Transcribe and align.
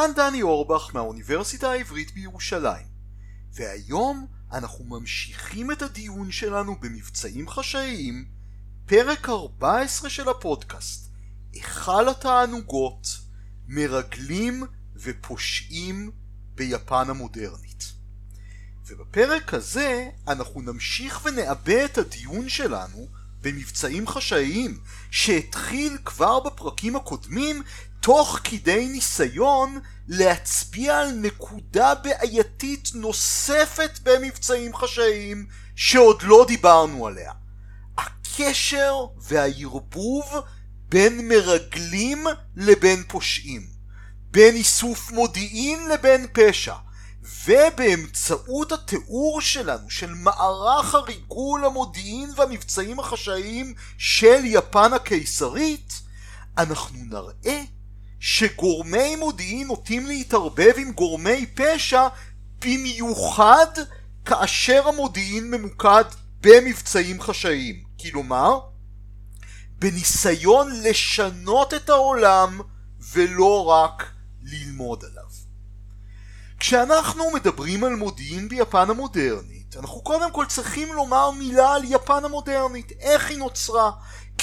כאן 0.00 0.10
דני 0.16 0.42
אורבך 0.42 0.90
מהאוניברסיטה 0.94 1.70
העברית 1.70 2.14
בירושלים. 2.14 2.86
והיום 3.52 4.26
אנחנו 4.52 4.84
ממשיכים 4.84 5.72
את 5.72 5.82
הדיון 5.82 6.32
שלנו 6.32 6.76
במבצעים 6.80 7.48
חשאיים, 7.48 8.24
פרק 8.86 9.28
14 9.28 10.10
של 10.10 10.28
הפודקאסט, 10.28 11.10
היכל 11.52 12.08
התענוגות, 12.08 13.06
מרגלים 13.68 14.62
ופושעים 14.96 16.10
ביפן 16.54 17.10
המודרנית. 17.10 17.92
ובפרק 18.86 19.54
הזה 19.54 20.08
אנחנו 20.28 20.60
נמשיך 20.60 21.20
ונעבה 21.24 21.84
את 21.84 21.98
הדיון 21.98 22.48
שלנו 22.48 23.08
במבצעים 23.40 24.06
חשאיים 24.06 24.80
שהתחיל 25.10 25.98
כבר 26.04 26.40
בפרקים 26.40 26.96
הקודמים 26.96 27.62
תוך 28.00 28.38
כדי 28.44 28.86
ניסיון 28.86 29.80
להצביע 30.08 30.98
על 30.98 31.12
נקודה 31.12 31.94
בעייתית 31.94 32.88
נוספת 32.94 33.98
במבצעים 34.02 34.76
חשאיים 34.76 35.46
שעוד 35.76 36.22
לא 36.22 36.44
דיברנו 36.48 37.06
עליה. 37.06 37.32
הקשר 37.98 38.94
והערבוב 39.22 40.24
בין 40.88 41.28
מרגלים 41.28 42.24
לבין 42.56 43.02
פושעים, 43.08 43.66
בין 44.30 44.54
איסוף 44.54 45.10
מודיעין 45.10 45.88
לבין 45.88 46.26
פשע, 46.32 46.74
ובאמצעות 47.46 48.72
התיאור 48.72 49.40
שלנו 49.40 49.90
של 49.90 50.14
מערך 50.14 50.94
הריגול 50.94 51.64
המודיעין 51.64 52.30
והמבצעים 52.36 53.00
החשאיים 53.00 53.74
של 53.98 54.40
יפן 54.44 54.92
הקיסרית, 54.92 55.92
אנחנו 56.58 56.98
נראה 57.04 57.62
שגורמי 58.20 59.16
מודיעין 59.16 59.66
נוטים 59.66 60.06
להתערבב 60.06 60.72
עם 60.76 60.92
גורמי 60.92 61.46
פשע 61.54 62.08
במיוחד 62.64 63.66
כאשר 64.24 64.88
המודיעין 64.88 65.50
ממוקד 65.50 66.04
במבצעים 66.40 67.20
חשאיים. 67.20 67.84
כלומר, 68.00 68.60
בניסיון 69.78 70.82
לשנות 70.82 71.74
את 71.74 71.88
העולם 71.88 72.60
ולא 73.12 73.66
רק 73.66 74.04
ללמוד 74.42 75.04
עליו. 75.04 75.30
כשאנחנו 76.58 77.30
מדברים 77.34 77.84
על 77.84 77.96
מודיעין 77.96 78.48
ביפן 78.48 78.90
המודרנית, 78.90 79.76
אנחנו 79.76 80.00
קודם 80.00 80.32
כל 80.32 80.46
צריכים 80.46 80.92
לומר 80.92 81.30
מילה 81.30 81.74
על 81.74 81.82
יפן 81.84 82.24
המודרנית, 82.24 82.92
איך 83.00 83.30
היא 83.30 83.38
נוצרה, 83.38 83.90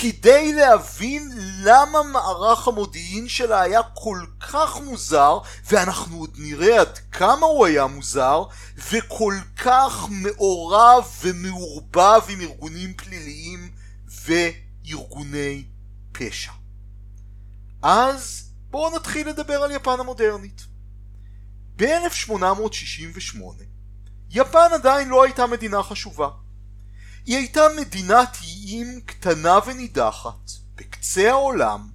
כדי 0.02 0.54
להבין 0.54 1.32
למה 1.64 2.04
מערך 2.04 2.68
המודיעין 2.68 3.28
שלה 3.28 3.62
היה 3.62 3.82
כל 3.94 4.26
כך 4.40 4.78
מוזר, 4.82 5.40
ואנחנו 5.66 6.20
עוד 6.20 6.36
נראה 6.38 6.82
עד 6.82 6.98
כמה 6.98 7.46
הוא 7.46 7.66
היה 7.66 7.88
מוזר, 7.88 8.44
וכל 8.92 9.34
כך 9.56 10.08
מעורב 10.10 11.08
ומעורבב 11.22 12.22
עם 12.30 12.42
ארגונים 12.42 12.94
פליליים 12.94 13.72
וארגוני 14.26 15.66
פשע. 16.12 16.52
אז 17.82 18.50
בואו 18.70 18.96
נתחיל 18.96 19.30
לדבר 19.30 19.64
על 19.64 19.72
יפן 19.72 20.00
המודרנית. 20.00 20.66
ב-1868 21.76 23.40
יפן 24.30 24.70
עדיין 24.74 25.10
לא 25.10 25.24
הייתה 25.24 25.48
מדינה 25.48 25.84
חשובה. 25.84 26.30
היא 27.28 27.38
הייתה 27.38 27.62
מדינת 27.78 28.38
איים 28.42 29.02
קטנה 29.06 29.60
ונידחת, 29.66 30.52
בקצה 30.76 31.30
העולם. 31.30 31.88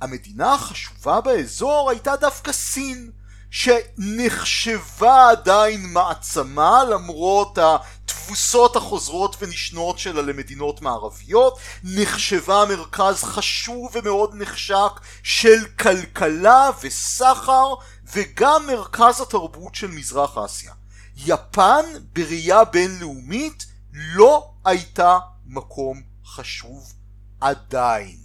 המדינה 0.00 0.54
החשובה 0.54 1.20
באזור 1.20 1.90
הייתה 1.90 2.16
דווקא 2.16 2.52
סין, 2.52 3.10
שנחשבה 3.50 5.30
עדיין 5.30 5.92
מעצמה 5.92 6.84
למרות 6.84 7.58
התבוסות 7.58 8.76
החוזרות 8.76 9.36
ונשנות 9.40 9.98
שלה 9.98 10.22
למדינות 10.22 10.82
מערביות, 10.82 11.58
נחשבה 11.84 12.64
מרכז 12.68 13.22
חשוב 13.22 13.90
ומאוד 13.92 14.34
נחשק 14.34 14.92
של 15.22 15.66
כלכלה 15.78 16.70
וסחר 16.82 17.74
וגם 18.12 18.66
מרכז 18.66 19.20
התרבות 19.20 19.74
של 19.74 19.88
מזרח 19.88 20.38
אסיה. 20.38 20.72
יפן 21.16 21.84
בראייה 22.12 22.64
בינלאומית 22.64 23.69
לא 23.92 24.52
הייתה 24.64 25.18
מקום 25.46 26.02
חשוב 26.24 26.92
עדיין. 27.40 28.18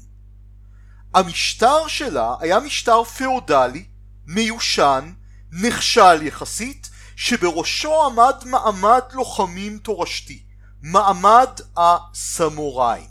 המשטר 1.14 1.88
שלה 1.88 2.36
היה 2.40 2.60
משטר 2.60 3.04
פאודלי, 3.04 3.86
מיושן, 4.26 5.14
נכשל 5.52 6.22
יחסית, 6.22 6.90
שבראשו 7.16 8.06
עמד 8.06 8.36
מעמד 8.46 9.02
לוחמים 9.14 9.78
תורשתי, 9.78 10.44
מעמד 10.82 11.50
הסמוראים. 11.78 13.10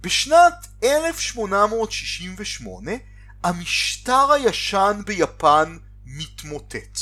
בשנת 0.00 0.66
1868 0.84 2.90
המשטר 3.44 4.32
הישן 4.32 5.00
ביפן 5.06 5.76
מתמוטט 6.04 6.98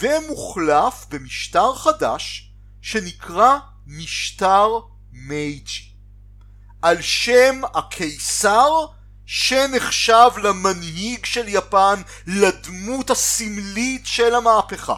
ומוחלף 0.00 1.06
במשטר 1.10 1.74
חדש 1.74 2.51
שנקרא 2.82 3.58
משטר 3.86 4.68
מייג'י 5.12 5.92
על 6.82 7.02
שם 7.02 7.60
הקיסר 7.74 8.70
שנחשב 9.26 10.30
למנהיג 10.42 11.24
של 11.24 11.44
יפן, 11.48 12.02
לדמות 12.26 13.10
הסמלית 13.10 14.06
של 14.06 14.34
המהפכה. 14.34 14.96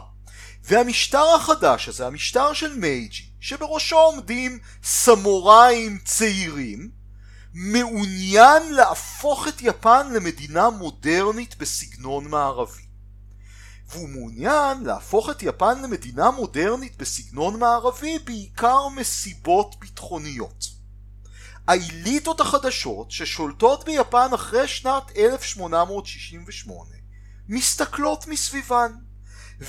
והמשטר 0.65 1.35
החדש 1.37 1.89
הזה, 1.89 2.07
המשטר 2.07 2.53
של 2.53 2.77
מייג'י, 2.77 3.25
שבראשו 3.41 3.97
עומדים 3.97 4.59
סמוראים 4.83 5.99
צעירים, 6.05 6.91
מעוניין 7.55 8.73
להפוך 8.73 9.49
את 9.49 9.63
יפן 9.63 10.13
למדינה 10.13 10.71
מודרנית 10.71 11.57
בסגנון 11.59 12.29
מערבי. 12.29 12.84
והוא 13.95 14.09
מעוניין 14.09 14.83
להפוך 14.85 15.31
את 15.31 15.43
יפן 15.43 15.83
למדינה 15.83 16.31
מודרנית 16.31 16.97
בסגנון 16.97 17.59
מערבי 17.59 18.19
בעיקר 18.19 18.89
מסיבות 18.89 19.77
ביטחוניות. 19.81 20.65
האליטות 21.69 22.41
החדשות 22.41 23.11
ששולטות 23.11 23.85
ביפן 23.85 24.29
אחרי 24.35 24.69
שנת 24.69 25.03
1868 25.17 26.91
מסתכלות 27.49 28.27
מסביבן 28.27 28.93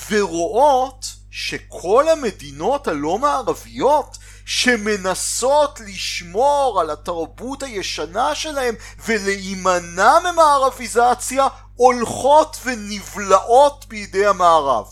ורואות 0.09 1.05
שכל 1.31 2.09
המדינות 2.09 2.87
הלא 2.87 3.17
מערביות 3.17 4.17
שמנסות 4.45 5.79
לשמור 5.79 6.77
על 6.81 6.89
התרבות 6.89 7.63
הישנה 7.63 8.35
שלהם 8.35 8.75
ולהימנע 9.05 10.13
ממערביזציה 10.19 11.47
הולכות 11.75 12.57
ונבלעות 12.65 13.85
בידי 13.89 14.25
המערב 14.25 14.85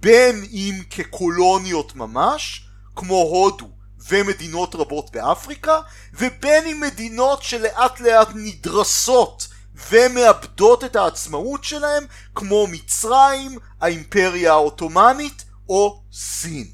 בין 0.00 0.44
אם 0.52 0.82
כקולוניות 0.90 1.96
ממש 1.96 2.66
כמו 2.96 3.14
הודו 3.14 3.68
ומדינות 4.08 4.74
רבות 4.74 5.10
באפריקה 5.12 5.80
ובין 6.14 6.66
אם 6.66 6.80
מדינות 6.80 7.42
שלאט 7.42 8.00
לאט 8.00 8.28
נדרסות 8.34 9.48
ומאבדות 9.90 10.84
את 10.84 10.96
העצמאות 10.96 11.64
שלהם 11.64 12.04
כמו 12.34 12.66
מצרים, 12.66 13.58
האימפריה 13.80 14.52
העות'מאנית 14.52 15.44
או 15.68 16.02
סין. 16.12 16.66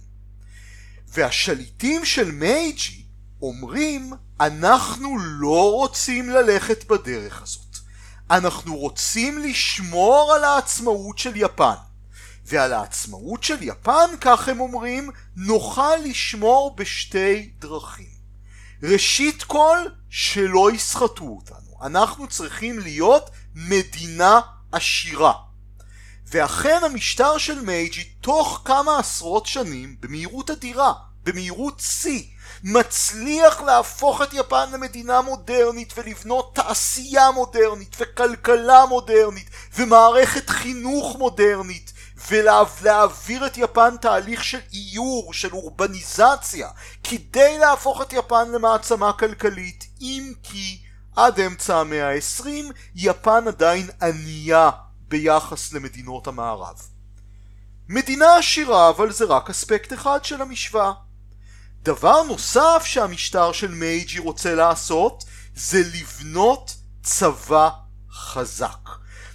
והשליטים 1.09 2.05
של 2.05 2.31
מייג'י 2.31 3.05
אומרים 3.43 4.13
אנחנו 4.41 5.19
לא 5.19 5.73
רוצים 5.73 6.31
ללכת 6.31 6.85
בדרך 6.85 7.43
הזאת. 7.43 7.70
אנחנו 8.31 8.77
רוצים 8.77 9.39
לשמור 9.39 10.33
על 10.37 10.45
העצמאות 10.45 11.19
של 11.19 11.33
יפן. 11.37 11.75
ועל 12.45 12.73
העצמאות 12.73 13.43
של 13.43 13.63
יפן, 13.63 14.11
כך 14.21 14.49
הם 14.49 14.61
אומרים, 14.61 15.11
נוכל 15.37 15.97
לשמור 16.05 16.77
בשתי 16.77 17.51
דרכים. 17.59 18.21
ראשית 18.83 19.43
כל, 19.43 19.79
שלא 20.11 20.73
יסחטו 20.73 21.25
אותנו. 21.25 21.79
אנחנו 21.83 22.27
צריכים 22.27 22.79
להיות 22.79 23.31
מדינה 23.55 24.41
עשירה. 24.73 25.33
ואכן 26.27 26.81
המשטר 26.85 27.39
של 27.39 27.61
מייג'י 27.61 28.05
תוך 28.05 28.63
כמה 28.65 28.99
עשרות 28.99 29.47
שנים 29.47 29.97
במהירות 30.01 30.51
אדירה, 30.51 30.93
במהירות 31.25 31.81
שיא, 31.81 32.25
מצליח 32.63 33.61
להפוך 33.61 34.23
את 34.23 34.29
יפן 34.33 34.73
למדינה 34.73 35.21
מודרנית 35.21 35.93
ולבנות 35.97 36.55
תעשייה 36.55 37.31
מודרנית 37.31 37.97
וכלכלה 38.01 38.87
מודרנית 38.87 39.51
ומערכת 39.77 40.51
חינוך 40.51 41.17
מודרנית 41.19 41.93
ולהעביר 42.31 43.47
את 43.47 43.59
יפן 43.59 43.97
תהליך 43.97 44.45
של 44.45 44.59
איור, 44.73 45.35
של 45.35 45.53
אורבניזציה 45.53 46.69
כדי 47.05 47.59
להפוך 47.59 48.03
את 48.03 48.13
יפן 48.13 48.51
למעצמה 48.53 49.13
כלכלית 49.13 49.85
אם 50.01 50.33
כי 50.43 50.79
עד 51.17 51.41
אמצע 51.41 51.77
המאה 51.77 52.15
ה-20 52.15 52.73
יפן 52.95 53.49
עדיין 53.49 53.91
ענייה 54.03 54.71
ביחס 55.09 55.73
למדינות 55.73 56.27
המערב. 56.27 56.83
מדינה 57.89 58.37
עשירה 58.37 58.89
אבל 58.89 59.13
זה 59.13 59.25
רק 59.25 59.51
אספקט 59.51 59.93
אחד 59.93 60.25
של 60.25 60.43
המשוואה. 60.43 60.93
דבר 61.83 62.23
נוסף 62.23 62.83
שהמשטר 62.85 63.53
של 63.53 63.71
מייג'י 63.75 64.19
רוצה 64.19 64.55
לעשות 64.55 65.25
זה 65.55 65.83
לבנות 65.95 66.77
צבא 67.03 67.71
חזק. 68.13 68.89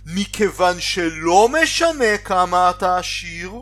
מכיוון 0.05 0.79
שלא 0.79 1.49
משנה 1.49 2.17
כמה 2.17 2.69
אתה 2.69 2.97
עשיר, 2.97 3.53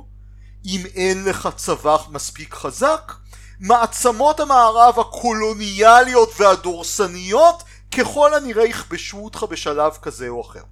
אם 0.66 0.86
אין 0.96 1.24
לך 1.24 1.50
צבא 1.56 1.98
מספיק 2.10 2.54
חזק, 2.54 3.14
מעצמות 3.60 4.40
המערב 4.40 5.00
הקולוניאליות 5.00 6.30
והדורסניות 6.40 7.64
ככל 7.98 8.34
הנראה 8.34 8.66
יכבשו 8.66 9.18
אותך 9.18 9.46
בשלב 9.50 9.98
כזה 10.02 10.28
או 10.28 10.42
אחר. 10.42 10.64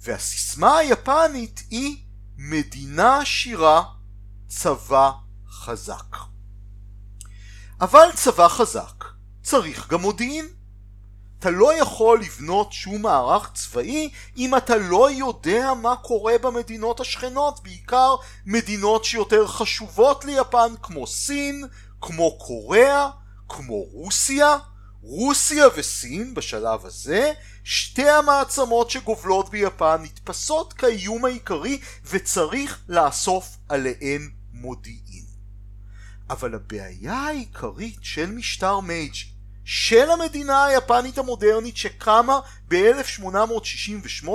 והסיסמה 0.00 0.76
היפנית 0.76 1.62
היא 1.70 1.96
מדינה 2.38 3.18
עשירה, 3.18 3.82
צבא 4.48 5.10
חזק. 5.50 6.33
אבל 7.84 8.08
צבא 8.14 8.48
חזק 8.48 9.04
צריך 9.42 9.88
גם 9.88 10.00
מודיעין. 10.00 10.48
אתה 11.38 11.50
לא 11.50 11.78
יכול 11.78 12.20
לבנות 12.20 12.72
שום 12.72 13.02
מערך 13.02 13.50
צבאי 13.54 14.10
אם 14.36 14.56
אתה 14.56 14.76
לא 14.76 15.10
יודע 15.10 15.72
מה 15.82 15.96
קורה 15.96 16.38
במדינות 16.38 17.00
השכנות, 17.00 17.62
בעיקר 17.62 18.14
מדינות 18.46 19.04
שיותר 19.04 19.46
חשובות 19.46 20.24
ליפן 20.24 20.74
כמו 20.82 21.06
סין, 21.06 21.64
כמו 22.00 22.38
קוריאה, 22.38 23.10
כמו 23.48 23.82
רוסיה. 23.92 24.58
רוסיה 25.02 25.66
וסין 25.76 26.34
בשלב 26.34 26.86
הזה, 26.86 27.32
שתי 27.64 28.08
המעצמות 28.08 28.90
שגובלות 28.90 29.50
ביפן 29.50 30.02
נתפסות 30.02 30.72
כאיום 30.72 31.24
העיקרי 31.24 31.80
וצריך 32.10 32.80
לאסוף 32.88 33.56
עליהן 33.68 34.30
מודיעין. 34.52 35.13
אבל 36.30 36.54
הבעיה 36.54 37.14
העיקרית 37.14 37.98
של 38.02 38.30
משטר 38.30 38.80
מייג'י 38.80 39.34
של 39.64 40.10
המדינה 40.10 40.64
היפנית 40.64 41.18
המודרנית 41.18 41.76
שקמה 41.76 42.40
ב-1868 42.68 44.28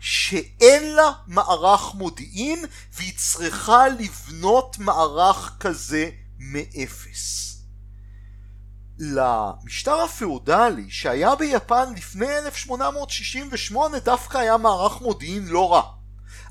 שאין 0.00 0.94
לה 0.94 1.12
מערך 1.26 1.94
מודיעין 1.94 2.64
והיא 2.92 3.12
צריכה 3.16 3.88
לבנות 3.88 4.78
מערך 4.78 5.56
כזה 5.60 6.10
מאפס. 6.38 7.42
למשטר 8.98 10.00
הפאודלי 10.00 10.90
שהיה 10.90 11.34
ביפן 11.34 11.94
לפני 11.96 12.38
1868 12.38 13.98
דווקא 13.98 14.38
היה 14.38 14.56
מערך 14.56 15.00
מודיעין 15.00 15.48
לא 15.48 15.72
רע 15.72 16.01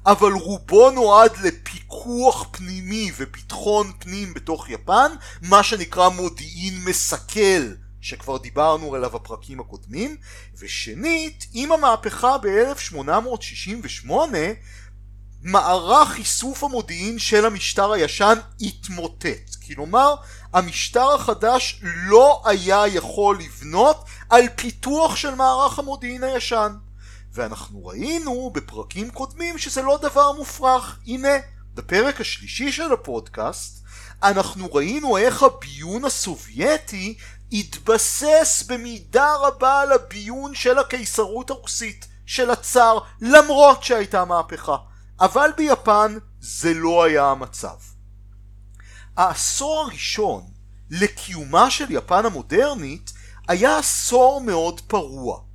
אבל 0.06 0.31
רובו 0.31 0.92
נועד 0.92 1.31
לפיקוח 1.44 2.45
פנימי 2.51 3.12
וביטחון 3.18 3.92
פנים 4.00 4.33
בתוך 4.33 4.69
יפן 4.69 5.12
מה 5.42 5.63
שנקרא 5.63 6.09
מודיעין 6.09 6.83
מסכל 6.86 7.74
שכבר 8.01 8.38
דיברנו 8.38 8.95
עליו 8.95 9.09
בפרקים 9.09 9.59
הקודמים. 9.59 10.18
ושנית 10.59 11.45
עם 11.53 11.71
המהפכה 11.71 12.38
ב-1868 12.38 14.12
מערך 15.42 16.18
איסוף 16.18 16.63
המודיעין 16.63 17.19
של 17.19 17.45
המשטר 17.45 17.92
הישן 17.92 18.33
התמוטט. 18.62 19.56
כלומר 19.68 20.15
המשטר 20.53 21.13
החדש 21.13 21.81
לא 21.83 22.42
היה 22.45 22.88
יכול 22.88 23.39
לבנות 23.39 24.06
על 24.30 24.44
פיתוח 24.56 25.15
של 25.15 25.36
מערך 25.36 25.80
המודיעין 25.80 26.24
הישן 26.24 26.71
ואנחנו 27.33 27.86
ראינו 27.86 28.51
בפרקים 28.54 29.12
קודמים 29.12 29.57
שזה 29.57 29.81
לא 29.81 30.00
דבר 30.01 30.31
מופרך. 30.31 31.00
הנה 31.07 31.30
בפרק 31.74 32.22
השלישי 32.22 32.72
של 32.72 32.94
הפודקאסט 32.94 33.83
אנחנו 34.24 34.74
ראינו 34.74 35.18
איך 35.18 35.44
הביון 35.44 36.06
הסובייטי 36.06 37.18
התבסס 37.51 38.63
במידה 38.68 39.36
רבה 39.36 39.81
על 39.81 39.92
הביון 39.92 40.56
של 40.56 40.78
הקיסרות 40.78 41.50
הרוסית 41.50 42.07
של 42.25 42.51
הצאר 42.51 43.00
למרות 43.22 43.84
שהייתה 43.84 44.25
מהפכה. 44.25 44.77
אבל 45.19 45.50
ביפן 45.57 46.18
זה 46.39 46.74
לא 46.74 47.04
היה 47.04 47.25
המצב. 47.25 47.75
העשור 49.18 49.81
הראשון 49.81 50.44
לקיומה 50.89 51.72
של 51.72 51.86
יפן 51.89 52.25
המודרנית 52.25 53.13
היה 53.48 53.77
עשור 53.77 54.42
מאוד 54.42 54.81
פרוע. 54.81 55.50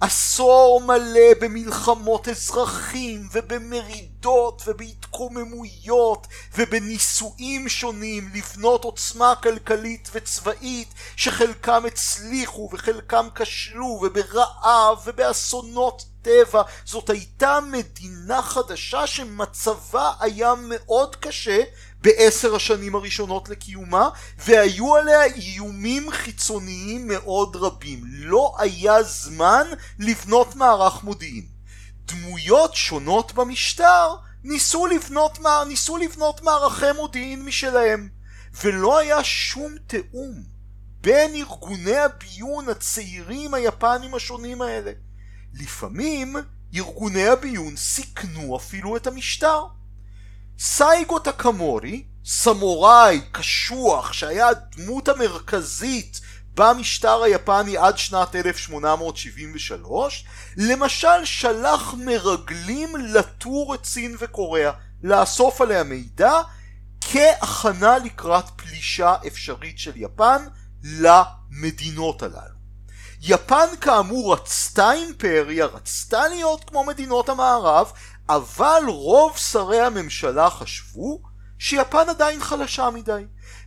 עשור 0.00 0.80
מלא 0.86 1.34
במלחמות 1.40 2.28
אזרחים 2.28 3.28
ובמרידות 3.32 4.62
ובהתקוממויות 4.66 6.26
ובניסויים 6.58 7.68
שונים 7.68 8.30
לבנות 8.34 8.84
עוצמה 8.84 9.34
כלכלית 9.42 10.08
וצבאית 10.12 10.88
שחלקם 11.16 11.82
הצליחו 11.86 12.68
וחלקם 12.72 13.28
כשלו 13.34 14.00
וברעב 14.02 15.02
ובאסונות 15.04 16.04
טבע. 16.22 16.62
זאת 16.84 17.10
הייתה 17.10 17.58
מדינה 17.72 18.42
חדשה 18.42 19.06
שמצבה 19.06 20.12
היה 20.20 20.54
מאוד 20.58 21.16
קשה 21.16 21.62
בעשר 22.02 22.54
השנים 22.54 22.94
הראשונות 22.94 23.48
לקיומה 23.48 24.08
והיו 24.38 24.96
עליה 24.96 25.24
איומים 25.24 26.10
חיצוניים 26.10 27.08
מאוד 27.08 27.56
רבים. 27.56 28.00
לא 28.06 28.54
היה 28.58 29.02
זמן 29.02 29.66
לבנות 29.98 30.56
מערך 30.56 31.04
מודיעין. 31.04 31.46
דמויות 32.04 32.74
שונות 32.74 33.32
במשטר 33.32 34.14
ניסו 34.44 34.86
לבנות, 34.86 35.38
ניסו 35.68 35.96
לבנות 35.96 36.42
מערכי 36.42 36.92
מודיעין 36.96 37.44
משלהם. 37.44 38.08
ולא 38.62 38.98
היה 38.98 39.24
שום 39.24 39.74
תיאום 39.86 40.42
בין 41.00 41.34
ארגוני 41.34 41.96
הביון 41.96 42.68
הצעירים 42.68 43.54
היפנים 43.54 44.14
השונים 44.14 44.62
האלה. 44.62 44.92
לפעמים 45.54 46.36
ארגוני 46.74 47.26
הביון 47.26 47.76
סיכנו 47.76 48.56
אפילו 48.56 48.96
את 48.96 49.06
המשטר 49.06 49.64
סייגו 50.62 51.18
טקמורי, 51.18 52.04
סמוראי 52.24 53.20
קשוח 53.32 54.12
שהיה 54.12 54.48
הדמות 54.48 55.08
המרכזית 55.08 56.20
במשטר 56.54 57.22
היפני 57.22 57.76
עד 57.76 57.98
שנת 57.98 58.36
1873, 58.36 60.24
למשל 60.56 61.24
שלח 61.24 61.94
מרגלים 61.98 62.96
לטור 62.96 63.74
את 63.74 63.84
סין 63.84 64.16
וקוריאה, 64.18 64.72
לאסוף 65.02 65.60
עליה 65.60 65.82
מידע 65.82 66.40
כהכנה 67.00 67.98
לקראת 67.98 68.44
פלישה 68.56 69.14
אפשרית 69.26 69.78
של 69.78 69.92
יפן 69.96 70.46
למדינות 70.84 72.22
הללו. 72.22 72.60
יפן 73.22 73.66
כאמור 73.80 74.34
רצתה 74.34 74.92
אימפריה, 74.92 75.66
רצתה 75.66 76.28
להיות 76.28 76.64
כמו 76.64 76.84
מדינות 76.84 77.28
המערב, 77.28 77.92
אבל 78.34 78.82
רוב 78.86 79.36
שרי 79.36 79.80
הממשלה 79.80 80.50
חשבו 80.50 81.22
שיפן 81.58 82.08
עדיין 82.08 82.40
חלשה 82.40 82.90
מדי. 82.90 83.24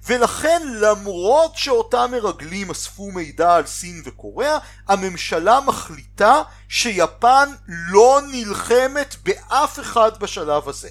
ולכן 0.08 0.62
למרות 0.82 1.58
שאותם 1.58 2.10
מרגלים 2.12 2.72
אספו 2.72 3.12
מידע 3.12 3.56
על 3.56 3.66
סין 3.66 4.02
וקוריאה 4.06 4.58
הממשלה 4.88 5.60
מחליטה 5.60 6.42
שיפן 6.70 7.50
לא 7.68 8.22
נלחמת 8.32 9.16
באף 9.24 9.80
אחד 9.80 10.20
בשלב 10.20 10.70
הזה. 10.70 10.90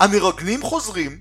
המרגלים 0.00 0.62
חוזרים 0.62 1.20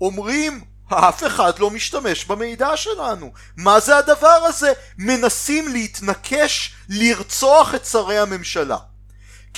אומרים 0.00 0.64
אף 0.88 1.26
אחד 1.26 1.58
לא 1.58 1.70
משתמש 1.70 2.24
במידע 2.24 2.76
שלנו. 2.76 3.32
מה 3.56 3.80
זה 3.80 3.96
הדבר 3.96 4.40
הזה? 4.44 4.72
מנסים 4.98 5.68
להתנקש 5.68 6.74
לרצוח 6.88 7.74
את 7.74 7.84
שרי 7.84 8.18
הממשלה 8.18 8.76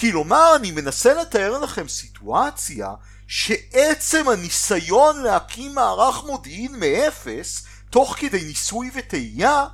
כלומר 0.00 0.57
אני 0.57 0.71
מנסה 0.71 1.14
לתאר 1.14 1.59
לכם 1.59 1.88
סיטואציה 1.88 2.88
שעצם 3.26 4.28
הניסיון 4.28 5.23
להקים 5.23 5.75
מערך 5.75 6.25
מודיעין 6.25 6.80
מאפס 6.80 7.66
תוך 7.90 8.14
כדי 8.19 8.45
ניסוי 8.45 8.90
וטעייה 8.95 9.64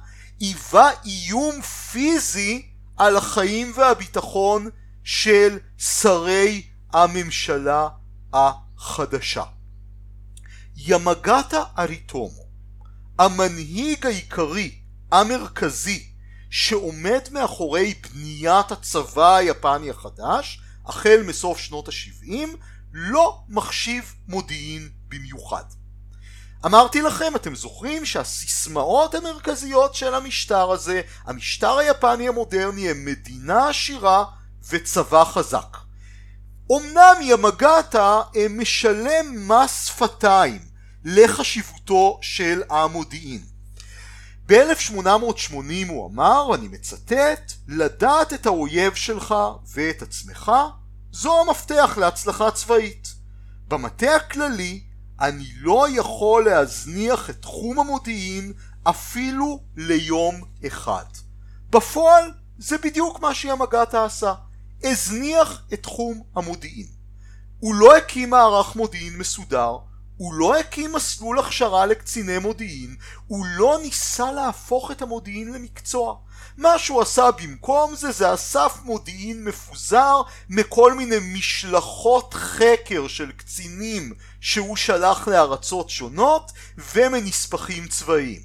היווה 0.41 0.91
איום 1.05 1.63
פיזי 1.63 2.69
על 2.97 3.17
החיים 3.17 3.73
והביטחון 3.75 4.69
של 5.05 5.59
שרי 5.79 6.67
הממשלה 6.93 7.89
החדשה. 8.33 9.45
ימגטה 10.77 11.63
אריטומו, 11.79 12.47
המנהיג 13.19 14.07
העיקרי 14.07 14.79
המרכזי 15.13 16.16
שעומד 16.59 17.21
מאחורי 17.31 17.95
בניית 17.95 18.73
הצבא 18.73 19.37
היפני 19.37 19.91
החדש 19.91 20.61
החל 20.87 21.23
מסוף 21.27 21.59
שנות 21.59 21.89
ה-70 21.89 22.57
לא 22.93 23.39
מחשיב 23.49 24.15
מודיעין 24.29 24.89
במיוחד. 25.09 25.65
אמרתי 26.67 27.03
לכם, 27.03 27.33
אתם 27.37 27.55
זוכרים 27.55 28.05
שהסיסמאות 28.05 29.15
המרכזיות 29.15 29.95
של 29.95 30.15
המשטר 30.15 30.71
הזה, 30.71 31.01
המשטר 31.25 31.79
היפני 31.79 32.29
המודרני, 32.29 32.91
הם 32.91 33.05
מדינה 33.05 33.69
עשירה 33.69 34.25
וצבא 34.69 35.25
חזק. 35.25 35.77
אמנם 36.73 37.15
ימגטה 37.21 38.23
משלם 38.51 39.49
מס 39.49 39.87
שפתיים 39.87 40.61
לחשיבותו 41.05 42.19
של 42.23 42.63
המודיעין. 42.71 43.56
ב-1880 44.49 45.89
הוא 45.89 46.11
אמר, 46.11 46.55
אני 46.55 46.69
מצטט, 46.69 47.53
לדעת 47.69 48.33
את 48.33 48.47
האויב 48.47 48.95
שלך 48.95 49.35
ואת 49.75 50.03
עצמך, 50.03 50.53
זו 51.13 51.41
המפתח 51.41 51.99
להצלחה 52.01 52.51
צבאית. 52.51 53.15
במטה 53.69 54.17
הכללי 54.17 54.83
אני 55.21 55.47
לא 55.61 55.87
יכול 55.91 56.45
להזניח 56.45 57.31
את 57.31 57.43
תחום 57.43 57.81
המודיעין 57.81 58.53
אפילו 58.83 59.61
ליום 59.77 60.43
אחד. 60.67 61.05
בפועל 61.71 62.33
זה 62.59 62.79
בדיוק 62.79 63.21
מה 63.21 63.35
שימגטה 63.35 64.05
עשה. 64.05 64.35
הזניח 64.85 65.63
את 65.73 65.83
תחום 65.83 66.23
המודיעין. 66.37 66.87
הוא 67.61 67.75
לא 67.75 67.97
הקים 67.97 68.31
מערך 68.31 68.77
מודיעין 68.77 69.19
מסודר, 69.19 69.79
הוא 70.17 70.35
לא 70.35 70.59
הקים 70.59 70.93
מסלול 70.93 71.39
הכשרה 71.39 71.87
לקציני 71.87 72.39
מודיעין, 72.39 72.97
הוא 73.27 73.47
לא 73.47 73.79
ניסה 73.83 74.33
להפוך 74.33 74.91
את 74.91 75.03
המודיעין 75.03 75.53
למקצוע. 75.53 76.17
מה 76.57 76.79
שהוא 76.79 77.03
עשה 77.03 77.31
במקום 77.31 77.95
זה, 77.97 78.13
זה 78.13 78.35
אסף 78.35 78.79
מודיעין 78.85 79.45
מפוזר 79.45 80.23
מכל 80.49 80.95
מיני 80.95 81.17
משלחות 81.35 82.35
חקר 82.35 83.09
של 83.09 83.33
קצינים 83.33 84.13
שהוא 84.41 84.77
שלח 84.77 85.29
לארצות 85.29 85.91
שונות 85.91 86.53
ומנספחים 86.95 87.89
צבאיים. 87.89 88.41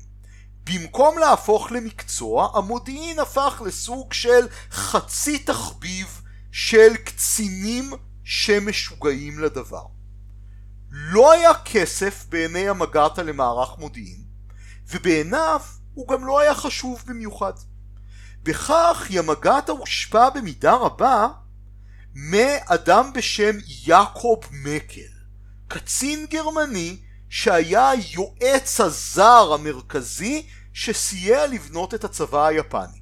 במקום 0.63 1.17
להפוך 1.17 1.71
למקצוע, 1.71 2.51
המודיעין 2.57 3.19
הפך 3.19 3.61
לסוג 3.65 4.13
של 4.13 4.47
חצי 4.71 5.39
תחביב 5.39 6.21
של 6.51 6.95
קצינים 6.95 7.93
שמשוגעים 8.23 9.39
לדבר. 9.39 10.00
לא 10.91 11.31
היה 11.31 11.51
כסף 11.65 12.25
בעיני 12.29 12.69
המג"טה 12.69 13.23
למערך 13.23 13.77
מודיעין, 13.77 14.23
ובעיניו 14.89 15.61
הוא 15.93 16.07
גם 16.07 16.25
לא 16.25 16.39
היה 16.39 16.55
חשוב 16.55 17.03
במיוחד. 17.07 17.53
בכך 18.43 19.07
ימגטה 19.09 19.71
הושפע 19.71 20.29
במידה 20.29 20.73
רבה 20.73 21.27
מאדם 22.15 23.13
בשם 23.13 23.57
יעקב 23.85 24.39
מקל, 24.51 25.11
קצין 25.67 26.25
גרמני 26.29 26.97
שהיה 27.29 27.89
היועץ 27.89 28.79
הזר 28.79 29.53
המרכזי 29.53 30.47
שסייע 30.73 31.47
לבנות 31.47 31.93
את 31.93 32.03
הצבא 32.03 32.45
היפני. 32.45 33.00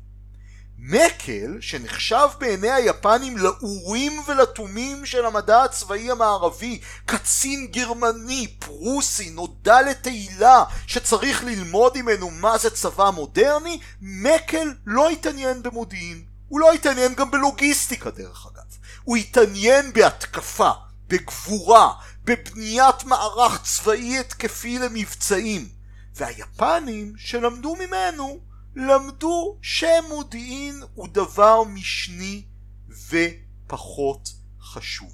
מקל, 0.82 1.58
שנחשב 1.62 2.28
בעיני 2.40 2.72
היפנים 2.72 3.38
לאורים 3.38 4.22
ולתומים 4.28 5.06
של 5.06 5.26
המדע 5.26 5.64
הצבאי 5.64 6.12
המערבי, 6.12 6.82
קצין 7.06 7.68
גרמני, 7.68 8.48
פרוסי, 8.60 9.30
נודע 9.30 9.82
לתהילה, 9.82 10.64
שצריך 10.88 11.44
ללמוד 11.44 12.02
ממנו 12.02 12.30
מה 12.30 12.58
זה 12.58 12.70
צבא 12.70 13.10
מודרני, 13.10 13.80
מקל 14.02 14.74
לא 14.86 15.10
התעניין 15.10 15.64
במודיעין. 15.64 16.24
הוא 16.48 16.60
לא 16.60 16.74
התעניין 16.74 17.14
גם 17.16 17.32
בלוגיסטיקה 17.32 18.10
דרך 18.10 18.48
אגב. 18.54 18.78
הוא 19.04 19.18
התעניין 19.18 19.94
בהתקפה, 19.94 20.72
בגבורה, 21.08 21.94
בבניית 22.24 23.04
מערך 23.04 23.64
צבאי 23.64 24.20
התקפי 24.20 24.80
למבצעים. 24.80 25.70
והיפנים 26.16 27.14
שלמדו 27.18 27.76
ממנו 27.76 28.49
למדו 28.80 29.58
שמודיעין 29.62 30.84
הוא 30.94 31.08
דבר 31.12 31.64
משני 31.64 32.44
ופחות 33.10 34.30
חשוב. 34.62 35.14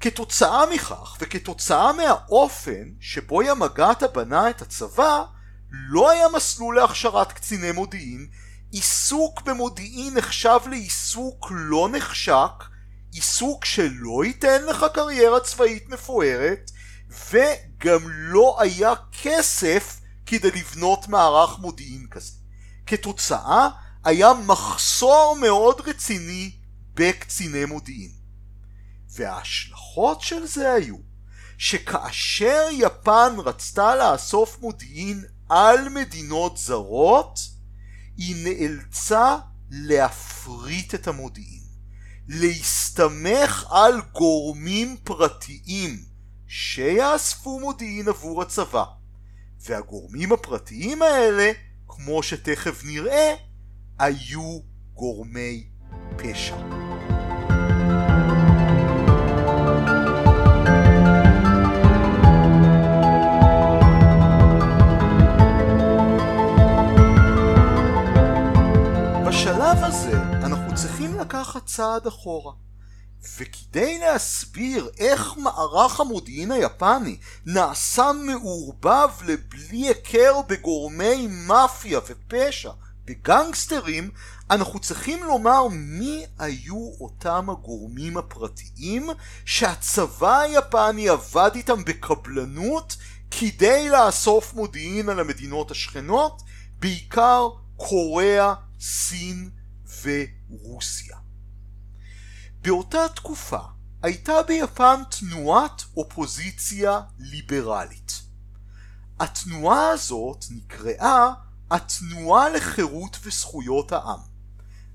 כתוצאה 0.00 0.66
מכך 0.74 1.16
וכתוצאה 1.20 1.92
מהאופן 1.92 2.84
שבו 3.00 3.42
ימגטה 3.42 4.08
בנה 4.08 4.50
את 4.50 4.62
הצבא 4.62 5.24
לא 5.70 6.10
היה 6.10 6.28
מסלול 6.28 6.76
להכשרת 6.76 7.32
קציני 7.32 7.72
מודיעין 7.72 8.26
עיסוק 8.70 9.42
במודיעין 9.42 10.14
נחשב 10.14 10.58
לעיסוק 10.70 11.46
לא 11.50 11.88
נחשק 11.92 12.64
עיסוק 13.12 13.64
שלא 13.64 14.24
ייתן 14.24 14.64
לך 14.64 14.86
קריירה 14.94 15.40
צבאית 15.40 15.88
מפוארת 15.88 16.70
וגם 17.30 18.08
לא 18.08 18.56
היה 18.60 18.92
כסף 19.22 20.00
כדי 20.26 20.50
לבנות 20.50 21.08
מערך 21.08 21.58
מודיעין 21.58 22.06
כזה. 22.10 22.32
כתוצאה 22.86 23.68
היה 24.04 24.32
מחסור 24.46 25.36
מאוד 25.40 25.80
רציני 25.80 26.50
בקציני 26.94 27.64
מודיעין. 27.64 28.12
וההשלכות 29.10 30.20
של 30.20 30.46
זה 30.46 30.72
היו 30.72 30.96
שכאשר 31.58 32.66
יפן 32.72 33.32
רצתה 33.38 33.96
לאסוף 33.96 34.58
מודיעין 34.60 35.24
על 35.48 35.88
מדינות 35.88 36.56
זרות, 36.56 37.40
היא 38.16 38.36
נאלצה 38.44 39.36
להפריט 39.70 40.94
את 40.94 41.08
המודיעין, 41.08 41.62
להסתמך 42.28 43.66
על 43.70 44.00
גורמים 44.12 44.96
פרטיים 45.04 46.04
שיאספו 46.46 47.60
מודיעין 47.60 48.08
עבור 48.08 48.42
הצבא. 48.42 48.84
והגורמים 49.64 50.32
הפרטיים 50.32 51.02
האלה, 51.02 51.52
כמו 51.88 52.22
שתכף 52.22 52.82
נראה, 52.84 53.34
היו 53.98 54.60
גורמי 54.94 55.66
פשע. 56.16 56.56
בשלב 69.26 69.84
הזה 69.84 70.16
אנחנו 70.22 70.74
צריכים 70.74 71.18
לקחת 71.20 71.66
צעד 71.66 72.06
אחורה. 72.06 72.63
וכדי 73.38 73.98
להסביר 73.98 74.90
איך 74.98 75.36
מערך 75.36 76.00
המודיעין 76.00 76.52
היפני 76.52 77.16
נעשה 77.46 78.10
מעורבב 78.12 79.10
לבלי 79.26 79.88
היכר 79.88 80.40
בגורמי 80.48 81.26
מאפיה 81.30 82.00
ופשע 82.06 82.70
וגנגסטרים, 83.06 84.10
אנחנו 84.50 84.80
צריכים 84.80 85.24
לומר 85.24 85.68
מי 85.70 86.26
היו 86.38 86.90
אותם 87.00 87.50
הגורמים 87.50 88.16
הפרטיים 88.16 89.08
שהצבא 89.44 90.38
היפני 90.38 91.08
עבד 91.08 91.50
איתם 91.54 91.84
בקבלנות 91.84 92.96
כדי 93.30 93.88
לאסוף 93.88 94.54
מודיעין 94.54 95.08
על 95.08 95.20
המדינות 95.20 95.70
השכנות, 95.70 96.42
בעיקר 96.78 97.48
קוריאה, 97.76 98.54
סין 98.80 99.50
ורוסיה. 100.02 101.23
באותה 102.64 103.08
תקופה 103.14 103.58
הייתה 104.02 104.42
ביפן 104.42 105.02
תנועת 105.18 105.82
אופוזיציה 105.96 107.00
ליברלית. 107.18 108.12
התנועה 109.20 109.88
הזאת 109.88 110.44
נקראה 110.50 111.32
התנועה 111.70 112.48
לחירות 112.48 113.18
וזכויות 113.22 113.92
העם. 113.92 114.18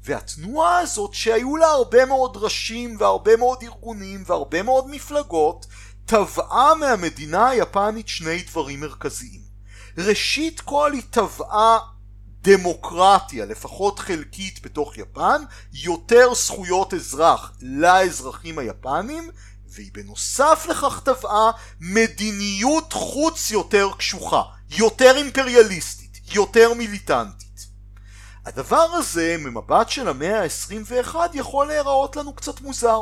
והתנועה 0.03 0.79
הזאת 0.79 1.13
שהיו 1.13 1.57
לה 1.57 1.67
הרבה 1.67 2.05
מאוד 2.05 2.37
ראשים 2.37 2.95
והרבה 2.99 3.37
מאוד 3.37 3.63
ארגונים 3.63 4.23
והרבה 4.25 4.63
מאוד 4.63 4.87
מפלגות 4.89 5.65
תבעה 6.05 6.75
מהמדינה 6.75 7.47
היפנית 7.47 8.07
שני 8.07 8.41
דברים 8.41 8.79
מרכזיים. 8.79 9.41
ראשית 9.97 10.61
כל 10.61 10.91
היא 10.93 11.03
תבעה 11.09 11.79
דמוקרטיה, 12.41 13.45
לפחות 13.45 13.99
חלקית 13.99 14.61
בתוך 14.61 14.97
יפן, 14.97 15.41
יותר 15.73 16.33
זכויות 16.33 16.93
אזרח 16.93 17.51
לאזרחים 17.61 18.59
היפנים, 18.59 19.29
והיא 19.67 19.91
בנוסף 19.93 20.65
לכך 20.69 21.01
טבעה 21.03 21.51
מדיניות 21.79 22.93
חוץ 22.93 23.51
יותר 23.51 23.89
קשוחה, 23.97 24.41
יותר 24.69 25.17
אימפריאליסטית, 25.17 26.19
יותר 26.33 26.73
מיליטנטית. 26.73 27.67
הדבר 28.45 28.87
הזה 28.93 29.35
ממבט 29.39 29.89
של 29.89 30.07
המאה 30.07 30.43
ה-21 30.43 31.15
יכול 31.33 31.67
להיראות 31.67 32.15
לנו 32.15 32.33
קצת 32.33 32.61
מוזר. 32.61 33.01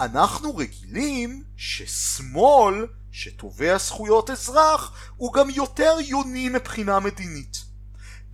אנחנו 0.00 0.56
רגילים 0.56 1.44
ששמאל 1.56 2.86
שתובע 3.12 3.78
זכויות 3.78 4.30
אזרח 4.30 4.92
הוא 5.16 5.32
גם 5.32 5.50
יותר 5.50 5.96
יוני 6.00 6.48
מבחינה 6.48 7.00
מדינית. 7.00 7.65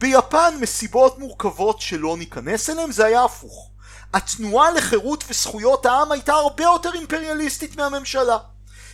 ביפן 0.03 0.55
מסיבות 0.61 1.19
מורכבות 1.19 1.81
שלא 1.81 2.17
ניכנס 2.17 2.71
אליהן 2.71 2.93
זה 2.93 3.05
היה 3.07 3.25
הפוך. 3.25 3.71
התנועה 4.15 4.71
לחירות 4.71 5.25
וזכויות 5.29 5.87
העם 5.87 6.13
הייתה 6.13 6.33
הרבה 6.33 6.65
יותר 6.65 6.91
אימפריאליסטית 6.95 7.77
מהממשלה. 7.77 8.39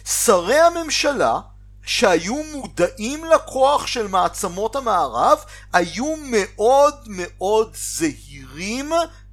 שרי 0.05 0.61
הממשלה 0.61 1.41
שהיו 1.83 2.35
מודעים 2.53 3.25
לכוח 3.25 3.87
של 3.87 4.07
מעצמות 4.07 4.77
המערב, 4.77 5.39
היו 5.73 6.15
מאוד 6.23 6.95
מאוד 7.07 7.77
זהירים 7.77 8.93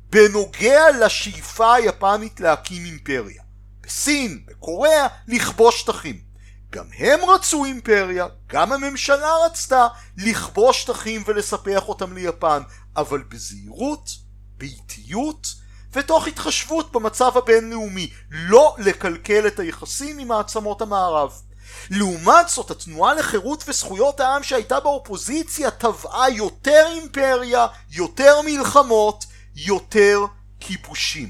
בנוגע 0.10 0.92
לשאיפה 1.00 1.74
היפנית 1.74 2.40
להקים 2.40 2.86
אימפריה. 2.86 3.44
בסין, 3.84 4.46
בקוריאה, 4.48 5.08
לכבוש 5.28 5.80
שטחים. 5.82 6.25
גם 6.72 6.86
הם 6.98 7.20
רצו 7.30 7.66
אימפריה, 7.66 8.28
גם 8.48 8.72
הממשלה 8.72 9.34
רצתה 9.46 9.88
לכבוש 10.18 10.82
שטחים 10.82 11.24
ולספח 11.26 11.88
אותם 11.88 12.14
ליפן, 12.14 12.62
אבל 12.98 13.24
בזהירות, 13.30 14.10
באיטיות, 14.58 15.48
ותוך 15.94 16.28
התחשבות 16.28 16.92
במצב 16.92 17.38
הבינלאומי, 17.38 18.10
לא 18.32 18.76
לקלקל 18.78 19.48
את 19.48 19.60
היחסים 19.60 20.20
עם 20.20 20.28
מעצמות 20.28 20.82
המערב. 20.82 21.42
לעומת 21.90 22.50
זאת 22.50 22.72
התנועה 22.72 23.14
לחירות 23.14 23.64
וזכויות 23.68 24.20
העם 24.20 24.44
שהייתה 24.44 24.80
באופוזיציה 24.80 25.72
טבעה 25.72 26.30
יותר 26.30 26.86
אימפריה, 26.88 27.68
יותר 27.92 28.42
מלחמות, 28.46 29.26
יותר 29.56 30.20
כיבושים. 30.60 31.30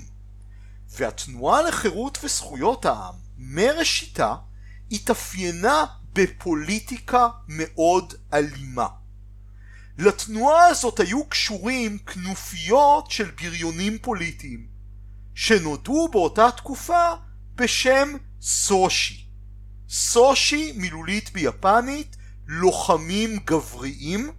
והתנועה 0.90 1.62
לחירות 1.62 2.18
וזכויות 2.24 2.86
העם 2.86 3.14
מראשיתה 3.38 4.36
התאפיינה 4.92 5.86
בפוליטיקה 6.14 7.28
מאוד 7.48 8.14
אלימה. 8.34 8.88
לתנועה 9.98 10.68
הזאת 10.68 11.00
היו 11.00 11.26
קשורים 11.26 11.98
כנופיות 11.98 13.12
של 13.12 13.32
בריונים 13.32 13.98
פוליטיים 14.02 14.68
שנודעו 15.36 16.10
באותה 16.12 16.52
תקופה 16.58 17.14
בשם 17.56 18.10
סושי. 18.42 19.26
סושי 19.90 20.74
מילולית 20.76 21.34
ביפנית 21.34 22.16
לוחמים 22.48 23.40
גבריים 23.46 24.32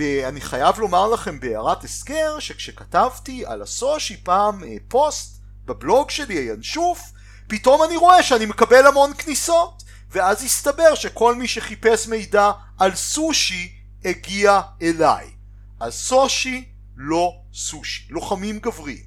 אני 0.00 0.40
חייב 0.40 0.78
לומר 0.78 1.08
לכם 1.08 1.40
בהערת 1.40 1.84
הסגר 1.84 2.38
שכשכתבתי 2.38 3.46
על 3.46 3.62
הסושי 3.62 4.16
פעם 4.22 4.64
אה, 4.64 4.76
פוסט 4.88 5.42
בבלוג 5.64 6.10
שלי 6.10 6.34
הינשוף 6.34 7.12
פתאום 7.56 7.82
אני 7.82 7.96
רואה 7.96 8.22
שאני 8.22 8.46
מקבל 8.46 8.86
המון 8.86 9.12
כניסות 9.18 9.82
ואז 10.10 10.44
הסתבר 10.44 10.94
שכל 10.94 11.34
מי 11.34 11.48
שחיפש 11.48 12.06
מידע 12.06 12.50
על 12.78 12.94
סושי 12.94 13.72
הגיע 14.04 14.60
אליי. 14.82 15.26
אז 15.80 15.94
סושי 15.94 16.64
לא 16.96 17.32
סושי, 17.54 18.06
לוחמים 18.10 18.58
גבריים. 18.58 19.02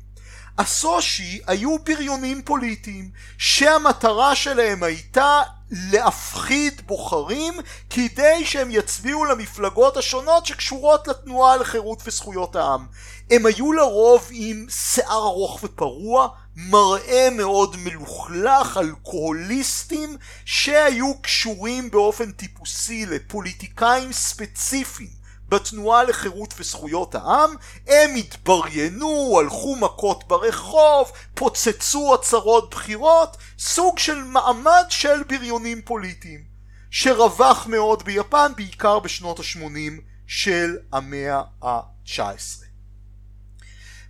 הסושי 0.57 1.39
היו 1.47 1.75
בריונים 1.79 2.41
פוליטיים 2.41 3.09
שהמטרה 3.37 4.35
שלהם 4.35 4.83
הייתה 4.83 5.41
להפחיד 5.71 6.81
בוחרים 6.85 7.53
כדי 7.89 8.45
שהם 8.45 8.71
יצביעו 8.71 9.25
למפלגות 9.25 9.97
השונות 9.97 10.45
שקשורות 10.45 11.07
לתנועה 11.07 11.57
לחירות 11.57 12.01
וזכויות 12.05 12.55
העם. 12.55 12.85
הם 13.31 13.45
היו 13.45 13.73
לרוב 13.73 14.27
עם 14.31 14.65
שיער 14.69 15.23
ארוך 15.23 15.59
ופרוע, 15.63 16.29
מראה 16.59 17.27
מאוד 17.31 17.75
מלוכלך, 17.79 18.77
אלכוהוליסטים 18.77 20.17
שהיו 20.45 21.21
קשורים 21.21 21.91
באופן 21.91 22.31
טיפוסי 22.31 23.05
לפוליטיקאים 23.05 24.13
ספציפיים 24.13 25.09
בתנועה 25.49 26.03
לחירות 26.03 26.53
וזכויות 26.57 27.15
העם, 27.15 27.49
הם 27.87 28.15
התבריינו, 28.15 29.39
הלכו 29.39 29.75
מכות 29.75 30.27
ברחוב, 30.27 31.11
פוצצו 31.35 32.13
הצהרות 32.13 32.69
בחירות, 32.69 33.37
סוג 33.59 33.99
של 33.99 34.23
מעמד 34.23 34.85
של 34.89 35.23
בריונים 35.23 35.81
פוליטיים, 35.81 36.43
שרווח 36.91 37.67
מאוד 37.67 38.03
ביפן, 38.03 38.51
בעיקר 38.55 38.99
בשנות 38.99 39.39
ה-80 39.39 40.01
של 40.27 40.77
המאה 40.93 41.41
ה-19. 41.61 42.63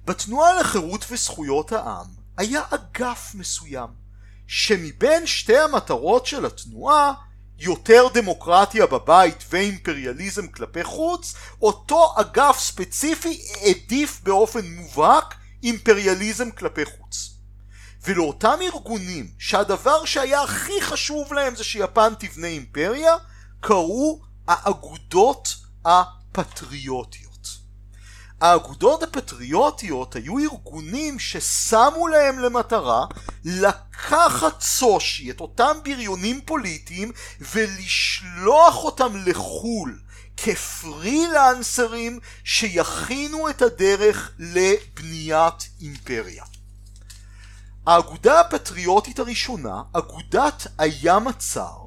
בתנועה 0.05 0.59
לחירות 0.59 1.05
וזכויות 1.09 1.71
העם 1.71 2.26
היה 2.37 2.61
אגף 2.69 3.31
מסוים, 3.35 3.89
שמבין 4.47 5.27
שתי 5.27 5.57
המטרות 5.57 6.25
של 6.25 6.45
התנועה 6.45 7.13
יותר 7.59 8.07
דמוקרטיה 8.13 8.85
בבית 8.85 9.43
ואימפריאליזם 9.49 10.47
כלפי 10.47 10.83
חוץ, 10.83 11.35
אותו 11.61 12.13
אגף 12.17 12.59
ספציפי 12.59 13.41
העדיף 13.53 14.21
באופן 14.23 14.65
מובהק 14.65 15.35
אימפריאליזם 15.63 16.51
כלפי 16.51 16.85
חוץ. 16.85 17.33
ולאותם 18.03 18.57
ארגונים 18.61 19.27
שהדבר 19.39 20.05
שהיה 20.05 20.41
הכי 20.41 20.81
חשוב 20.81 21.33
להם 21.33 21.55
זה 21.55 21.63
שיפן 21.63 22.13
תבנה 22.19 22.47
אימפריה, 22.47 23.15
קראו 23.59 24.21
האגודות 24.47 25.55
הפטריוטיות. 25.85 27.26
האגודות 28.41 29.03
הפטריוטיות 29.03 30.15
היו 30.15 30.39
ארגונים 30.39 31.19
ששמו 31.19 32.07
להם 32.07 32.39
למטרה 32.39 33.05
לקחת 33.45 34.61
סושי, 34.61 35.31
את 35.31 35.39
אותם 35.39 35.77
בריונים 35.83 36.41
פוליטיים, 36.45 37.11
ולשלוח 37.41 38.75
אותם 38.75 39.13
לחו"ל 39.25 39.99
כפרילנסרים 40.37 42.19
שיכינו 42.43 43.49
את 43.49 43.61
הדרך 43.61 44.31
לבניית 44.39 45.69
אימפריה. 45.81 46.43
האגודה 47.87 48.39
הפטריוטית 48.39 49.19
הראשונה, 49.19 49.81
אגודת 49.93 50.67
הים 50.77 51.27
הצר, 51.27 51.77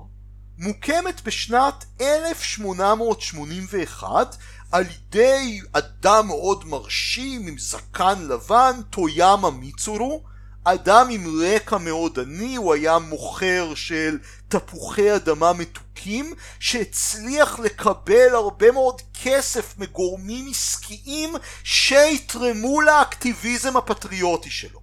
מוקמת 0.59 1.23
בשנת 1.25 1.85
1881 2.01 4.37
על 4.73 4.85
ידי 4.85 5.61
אדם 5.73 6.27
מאוד 6.27 6.65
מרשים 6.65 7.47
עם 7.47 7.59
זקן 7.59 8.27
לבן, 8.29 8.81
טויאמה 8.91 9.51
מיצורו, 9.51 10.23
אדם 10.65 11.09
עם 11.11 11.43
רקע 11.43 11.79
מאוד 11.79 12.19
עני, 12.19 12.57
הוא 12.57 12.75
היה 12.75 12.99
מוכר 12.99 13.75
של 13.75 14.19
תפוחי 14.49 15.17
אדמה 15.17 15.53
מתוקים, 15.53 16.35
שהצליח 16.61 17.59
לקבל 17.59 18.35
הרבה 18.35 18.71
מאוד 18.71 19.03
כסף 19.23 19.79
מגורמים 19.79 20.49
עסקיים 20.51 21.35
שיתרמו 21.65 22.81
לאקטיביזם 22.81 23.77
הפטריוטי 23.77 24.51
שלו. 24.51 24.81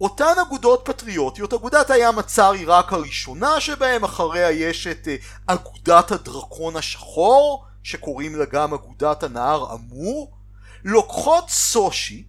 אותן 0.00 0.34
אגודות 0.46 0.82
פטריוטיות, 0.84 1.52
אגודת 1.52 1.90
הים 1.90 2.18
הצר 2.18 2.50
היא 2.50 2.64
רק 2.66 2.92
הראשונה 2.92 3.60
שבהם, 3.60 4.04
אחריה 4.04 4.50
יש 4.50 4.86
את 4.86 5.08
אה, 5.08 5.16
אגודת 5.46 6.12
הדרקון 6.12 6.76
השחור, 6.76 7.66
שקוראים 7.84 8.34
לה 8.34 8.44
גם 8.44 8.74
אגודת 8.74 9.22
הנהר 9.22 9.74
אמור, 9.74 10.32
לוקחות 10.84 11.50
סושי, 11.50 12.24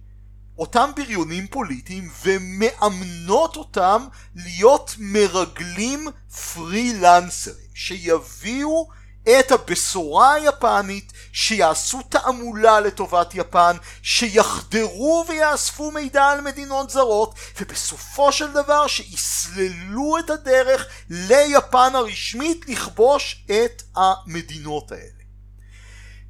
אותם 0.58 0.90
בריונים 0.96 1.46
פוליטיים, 1.46 2.10
ומאמנות 2.24 3.56
אותם 3.56 4.06
להיות 4.34 4.94
מרגלים 4.98 6.08
פרילנסרים, 6.54 7.66
שיביאו 7.74 8.88
את 9.28 9.52
הבשורה 9.52 10.32
היפנית, 10.32 11.12
שיעשו 11.32 12.02
תעמולה 12.08 12.80
לטובת 12.80 13.34
יפן, 13.34 13.76
שיחדרו 14.02 15.24
ויאספו 15.28 15.90
מידע 15.90 16.24
על 16.24 16.40
מדינות 16.40 16.90
זרות, 16.90 17.34
ובסופו 17.60 18.32
של 18.32 18.52
דבר 18.52 18.86
שיסללו 18.86 20.18
את 20.18 20.30
הדרך 20.30 20.86
ליפן 21.10 21.90
הרשמית 21.94 22.68
לכבוש 22.68 23.44
את 23.46 23.82
המדינות 23.96 24.92
האלה. 24.92 25.15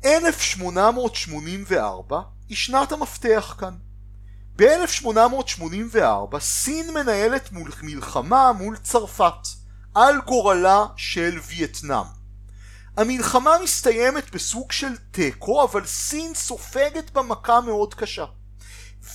1884 0.07 2.21
היא 2.49 2.57
שנת 2.57 2.93
המפתח 2.93 3.55
כאן. 3.59 3.75
ב-1884 4.57 6.39
סין 6.39 6.95
מנהלת 6.95 7.49
מלחמה 7.83 8.53
מול 8.53 8.77
צרפת 8.77 9.49
על 9.95 10.21
גורלה 10.21 10.87
של 10.97 11.39
וייטנאם. 11.47 12.07
המלחמה 12.97 13.51
מסתיימת 13.63 14.35
בסוג 14.35 14.73
של 14.73 14.97
תיקו 15.11 15.65
אבל 15.65 15.87
סין 15.87 16.35
סופגת 16.35 17.11
במכה 17.11 17.61
מאוד 17.61 17.95
קשה. 17.95 18.25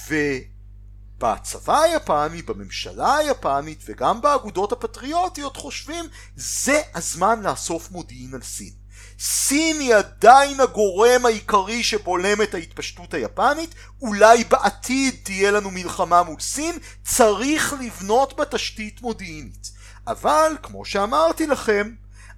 ובצבא 0.07 1.81
היפני, 1.81 2.41
בממשלה 2.41 3.15
היפנית 3.15 3.83
וגם 3.85 4.21
באגודות 4.21 4.71
הפטריוטיות 4.71 5.57
חושבים 5.57 6.05
זה 6.35 6.81
הזמן 6.95 7.41
לאסוף 7.41 7.91
מודיעין 7.91 8.33
על 8.33 8.41
סין. 8.41 8.80
סין 9.23 9.79
היא 9.79 9.95
עדיין 9.95 10.59
הגורם 10.59 11.25
העיקרי 11.25 11.83
שבולם 11.83 12.41
את 12.41 12.53
ההתפשטות 12.53 13.13
היפנית, 13.13 13.75
אולי 14.01 14.43
בעתיד 14.43 15.15
תהיה 15.23 15.51
לנו 15.51 15.71
מלחמה 15.71 16.23
מול 16.23 16.39
סין, 16.39 16.77
צריך 17.03 17.73
לבנות 17.81 18.37
בה 18.37 18.45
תשתית 18.45 19.01
מודיעינית. 19.01 19.71
אבל, 20.07 20.57
כמו 20.63 20.85
שאמרתי 20.85 21.47
לכם, 21.47 21.91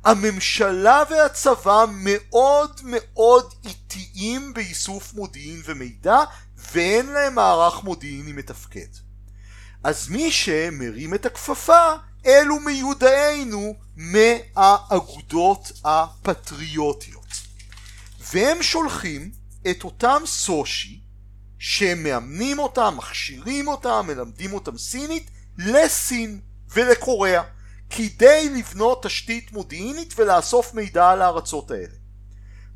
הממשלה 0.05 1.03
והצבא 1.09 1.85
מאוד 1.91 2.81
מאוד 2.83 3.53
איטיים 3.65 4.53
באיסוף 4.53 5.13
מודיעין 5.13 5.61
ומידע, 5.65 6.19
ואין 6.73 7.05
להם 7.05 7.35
מערך 7.35 7.83
מודיעיני 7.83 8.31
מתפקד. 8.31 8.87
אז 9.83 10.09
מי 10.09 10.31
שמרים 10.31 11.13
את 11.13 11.25
הכפפה 11.25 11.91
אלו 12.25 12.59
מיודענו 12.59 13.75
מהאגודות 13.95 15.71
הפטריוטיות. 15.85 17.25
והם 18.33 18.63
שולחים 18.63 19.31
את 19.71 19.83
אותם 19.83 20.21
סושי 20.25 20.99
שהם 21.59 22.03
מאמנים 22.03 22.59
אותם, 22.59 22.93
מכשירים 22.97 23.67
אותם, 23.67 24.05
מלמדים 24.07 24.53
אותם 24.53 24.77
סינית, 24.77 25.31
לסין 25.57 26.39
ולקוריאה, 26.69 27.43
כדי 27.89 28.49
לבנות 28.49 29.03
תשתית 29.03 29.51
מודיעינית 29.51 30.13
ולאסוף 30.17 30.73
מידע 30.73 31.09
על 31.09 31.21
הארצות 31.21 31.71
האלה. 31.71 31.95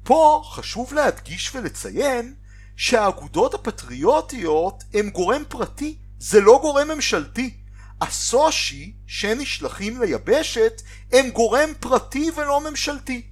פה 0.03 0.41
חשוב 0.51 0.93
להדגיש 0.93 1.55
ולציין 1.55 2.35
שהאגודות 2.75 3.53
הפטריוטיות 3.53 4.83
הם 4.93 5.09
גורם 5.09 5.43
פרטי, 5.49 5.97
זה 6.19 6.41
לא 6.41 6.59
גורם 6.61 6.87
ממשלתי. 6.87 7.57
הסושי 8.01 8.93
שנשלחים 9.07 10.01
ליבשת 10.01 10.81
הם 11.11 11.29
גורם 11.29 11.69
פרטי 11.79 12.31
ולא 12.35 12.69
ממשלתי. 12.69 13.27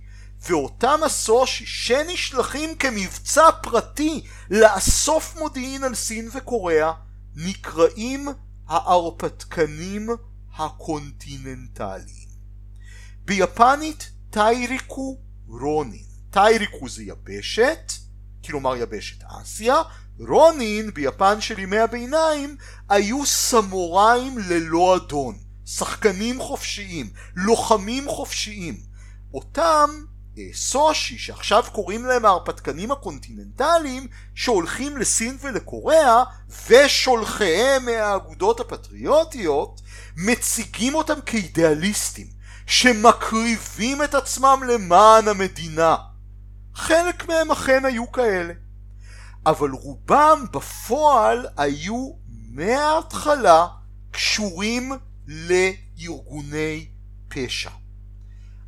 ואותם 0.49 0.99
הסושי 1.05 1.65
שנשלחים 1.65 2.75
כמבצע 2.75 3.51
פרטי 3.63 4.23
לאסוף 4.49 5.35
מודיעין 5.39 5.83
על 5.83 5.95
סין 5.95 6.29
וקוריאה 6.33 6.91
נקראים 7.35 8.27
ההרפתקנים 8.67 10.09
הקונטיננטליים. 10.57 12.25
ביפנית 13.25 14.11
טייריקו 14.29 15.17
רונין. 15.47 16.05
טייריקו 16.29 16.89
זה 16.89 17.03
יבשת, 17.03 17.91
כלומר 18.45 18.75
יבשת 18.75 19.23
אסיה, 19.23 19.81
רונין 20.19 20.91
ביפן 20.93 21.41
של 21.41 21.59
ימי 21.59 21.79
הביניים 21.79 22.57
היו 22.89 23.25
סמוראים 23.25 24.37
ללא 24.37 24.95
אדון, 24.95 25.37
שחקנים 25.65 26.41
חופשיים, 26.41 27.09
לוחמים 27.35 28.09
חופשיים. 28.09 28.77
אותם 29.33 29.89
אה, 30.37 30.43
סושי 30.53 31.17
שעכשיו 31.17 31.63
קוראים 31.71 32.05
להם 32.05 32.25
ההרפתקנים 32.25 32.91
הקונטיננטליים 32.91 34.07
שהולכים 34.35 34.97
לסין 34.97 35.37
ולקוריאה 35.41 36.23
ושולחיהם 36.69 37.85
מהאגודות 37.85 38.59
הפטריוטיות 38.59 39.81
מציגים 40.17 40.95
אותם 40.95 41.21
כאידיאליסטים 41.25 42.27
שמקריבים 42.65 44.03
את 44.03 44.15
עצמם 44.15 44.61
למען 44.67 45.27
המדינה. 45.27 45.95
חלק 46.75 47.27
מהם 47.27 47.51
אכן 47.51 47.85
היו 47.85 48.11
כאלה. 48.11 48.53
אבל 49.45 49.69
רובם 49.69 50.45
בפועל 50.51 51.47
היו 51.57 52.11
מההתחלה 52.51 53.67
קשורים 54.11 54.91
לארגוני 55.27 56.87
פשע. 57.27 57.69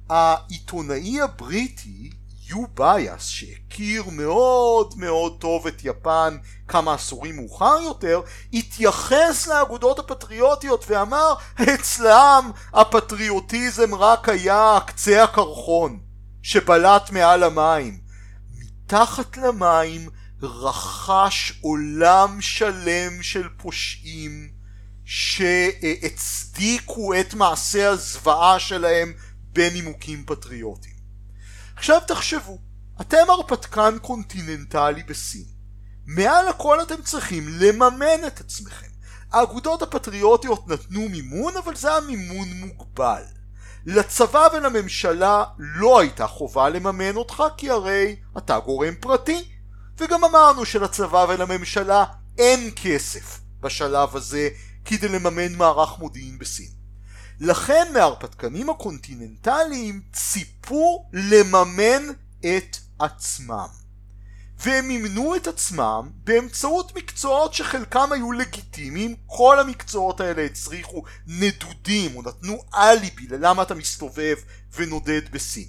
העיתונאי 0.10 1.22
הבריטי 1.22 2.10
יו 2.50 2.66
בייס 2.74 3.26
שהכיר 3.28 4.04
מאוד 4.12 4.94
מאוד 4.98 5.38
טוב 5.40 5.68
את 5.68 5.82
יפן 5.84 6.38
כמה 6.68 6.94
עשורים 6.94 7.36
מאוחר 7.36 7.78
יותר 7.84 8.22
התייחס 8.54 9.48
לאגודות 9.48 10.00
הפטריוטיות 10.00 10.86
ואמר 10.88 11.34
אצלם 11.76 12.52
הפטריוטיזם 12.74 13.96
רק 13.96 14.30
היה 14.30 14.80
קצה 14.86 15.24
הקרחון 15.24 16.00
שבלט 16.44 17.10
מעל 17.12 17.44
המים 17.44 18.00
מתחת 18.60 19.38
למים 19.38 20.10
רכש 20.42 21.60
עולם 21.62 22.42
שלם 22.42 23.22
של 23.22 23.48
פושעים 23.58 24.52
שהצדיקו 25.06 27.14
את 27.20 27.34
מעשה 27.34 27.90
הזוועה 27.90 28.60
שלהם 28.60 29.14
בנימוקים 29.54 30.24
פטריוטיים. 30.26 30.96
עכשיו 31.76 32.02
תחשבו, 32.08 32.58
אתם 33.02 33.30
הרפתקן 33.30 33.98
קונטיננטלי 34.02 35.04
בסין. 35.04 35.46
מעל 36.06 36.48
הכל 36.48 36.82
אתם 36.82 37.02
צריכים 37.02 37.48
לממן 37.48 38.28
את 38.28 38.40
עצמכם. 38.40 38.88
האגודות 39.32 39.82
הפטריוטיות 39.82 40.68
נתנו 40.68 41.10
מימון, 41.10 41.58
אבל 41.58 41.76
זה 41.76 41.92
היה 41.92 42.02
מימון 42.02 42.48
מוגבל. 42.54 43.24
לצבא 43.86 44.48
ולממשלה 44.54 45.44
לא 45.58 46.00
הייתה 46.00 46.28
חובה 46.28 46.70
לממן 46.70 47.16
אותך, 47.16 47.44
כי 47.58 47.70
הרי 47.70 48.16
אתה 48.38 48.60
גורם 48.60 48.94
פרטי. 49.00 49.57
וגם 49.98 50.24
אמרנו 50.24 50.66
שלצבא 50.66 51.26
ולממשלה 51.30 52.06
אין 52.38 52.72
כסף 52.76 53.40
בשלב 53.60 54.16
הזה 54.16 54.50
כדי 54.86 55.08
לממן 55.08 55.56
מערך 55.56 56.00
מודיעין 56.00 56.40
בסין. 56.40 56.70
לכן 57.40 57.88
מההרפתקנים 57.94 58.70
הקונטיננטליים 58.70 60.02
ציפו 60.14 61.10
לממן 61.14 62.04
את 62.40 62.78
עצמם. 63.00 63.68
והם 64.60 64.88
מימנו 64.88 65.36
את 65.36 65.48
עצמם 65.48 66.10
באמצעות 66.24 66.96
מקצועות 66.98 67.54
שחלקם 67.54 68.12
היו 68.12 68.32
לגיטימיים, 68.32 69.16
כל 69.26 69.60
המקצועות 69.60 70.22
האלה 70.22 70.46
הצריכו 70.46 71.04
נדודים 71.28 72.16
או 72.16 72.22
נתנו 72.22 72.64
אליבי 72.76 73.28
ללמה 73.28 73.64
אתה 73.64 73.76
מסתובב 73.76 74.36
ונודד 74.76 75.22
בסין. 75.32 75.68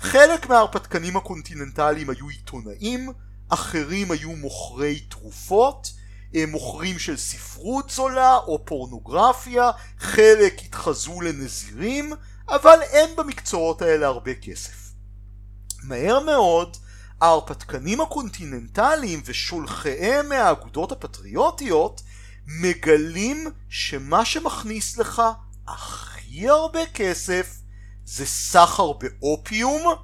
חלק 0.00 0.48
מההרפתקנים 0.48 1.16
הקונטיננטליים 1.16 2.10
היו 2.10 2.28
עיתונאים, 2.28 3.12
אחרים 3.48 4.10
היו 4.10 4.32
מוכרי 4.32 5.00
תרופות, 5.00 5.92
אה, 6.34 6.44
מוכרים 6.48 6.98
של 6.98 7.16
ספרות 7.16 7.90
זולה 7.90 8.36
או 8.36 8.64
פורנוגרפיה, 8.64 9.70
חלק 9.98 10.60
התחזו 10.64 11.20
לנזירים, 11.20 12.12
אבל 12.48 12.78
אין 12.82 13.16
במקצועות 13.16 13.82
האלה 13.82 14.06
הרבה 14.06 14.34
כסף. 14.34 14.92
מהר 15.82 16.20
מאוד 16.20 16.76
ההרפתקנים 17.20 18.00
הקונטיננטליים 18.00 19.22
ושולחיהם 19.24 20.28
מהאגודות 20.28 20.92
הפטריוטיות 20.92 22.02
מגלים 22.46 23.46
שמה 23.68 24.24
שמכניס 24.24 24.98
לך 24.98 25.22
הכי 25.68 26.48
הרבה 26.48 26.86
כסף 26.94 27.58
זה 28.04 28.26
סחר 28.26 28.92
באופיום 28.92 29.94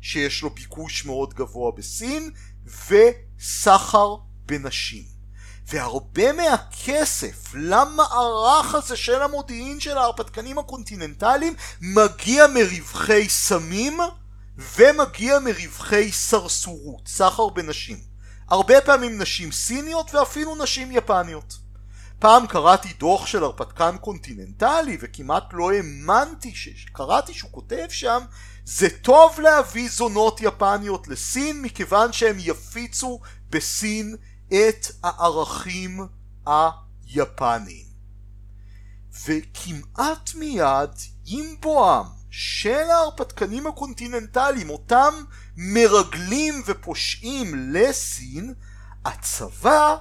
שיש 0.00 0.42
לו 0.42 0.50
ביקוש 0.50 1.04
מאוד 1.04 1.34
גבוה 1.34 1.72
בסין 1.76 2.30
וסחר 2.88 4.14
בנשים. 4.46 5.18
והרבה 5.68 6.32
מהכסף 6.32 7.54
למערך 7.54 8.74
הזה 8.74 8.96
של 8.96 9.22
המודיעין 9.22 9.80
של 9.80 9.98
ההרפתקנים 9.98 10.58
הקונטיננטליים 10.58 11.54
מגיע 11.80 12.46
מרווחי 12.46 13.28
סמים 13.28 13.98
ומגיע 14.58 15.38
מרווחי 15.38 16.12
סרסורות, 16.12 17.08
סחר 17.08 17.48
בנשים. 17.48 17.96
הרבה 18.48 18.80
פעמים 18.80 19.18
נשים 19.18 19.52
סיניות 19.52 20.14
ואפילו 20.14 20.54
נשים 20.62 20.92
יפניות. 20.92 21.67
פעם 22.18 22.46
קראתי 22.46 22.92
דוח 22.92 23.26
של 23.26 23.44
הרפתקן 23.44 23.96
קונטיננטלי 24.00 24.98
וכמעט 25.00 25.44
לא 25.52 25.72
האמנתי 25.72 26.54
שקראתי 26.54 27.34
שהוא 27.34 27.50
כותב 27.50 27.86
שם 27.88 28.20
זה 28.64 28.88
טוב 29.02 29.40
להביא 29.40 29.88
זונות 29.90 30.40
יפניות 30.40 31.08
לסין 31.08 31.62
מכיוון 31.62 32.12
שהם 32.12 32.36
יפיצו 32.38 33.20
בסין 33.50 34.16
את 34.48 34.86
הערכים 35.02 36.00
היפניים. 36.46 37.88
וכמעט 39.26 40.34
מיד 40.34 40.90
עם 41.26 41.54
בואם 41.60 42.04
של 42.30 42.90
ההרפתקנים 42.90 43.66
הקונטיננטליים, 43.66 44.70
אותם 44.70 45.14
מרגלים 45.56 46.62
ופושעים 46.66 47.72
לסין, 47.72 48.54
הצבא 49.04 49.96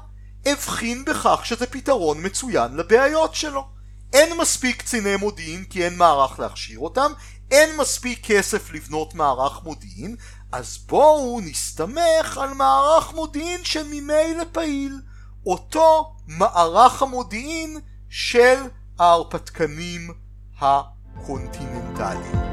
הבחין 0.46 1.06
בכך 1.06 1.42
שזה 1.44 1.66
פתרון 1.66 2.26
מצוין 2.26 2.78
לבעיות 2.78 3.36
שלו. 3.36 3.68
אין 4.14 4.38
מספיק 4.38 4.82
קציני 4.82 5.16
מודיעין 5.16 5.64
כי 5.64 5.86
אין 5.86 5.98
מערך 5.98 6.40
להכשיר 6.40 6.80
אותם, 6.80 7.12
אין 7.52 7.78
מספיק 7.78 8.26
כסף 8.26 8.72
לבנות 8.72 9.16
מערך 9.16 9.64
מודיעין, 9.64 10.16
אז 10.52 10.78
בואו 10.78 11.42
נסתמך 11.42 12.38
על 12.42 12.54
מערך 12.54 13.14
מודיעין 13.14 13.64
שממילא 13.64 14.44
פעיל, 14.52 15.02
אותו 15.46 16.16
מערך 16.28 17.02
המודיעין 17.02 17.80
של 18.10 18.58
ההרפתקנים 19.00 20.12
הקונטיננטליים. 20.60 22.47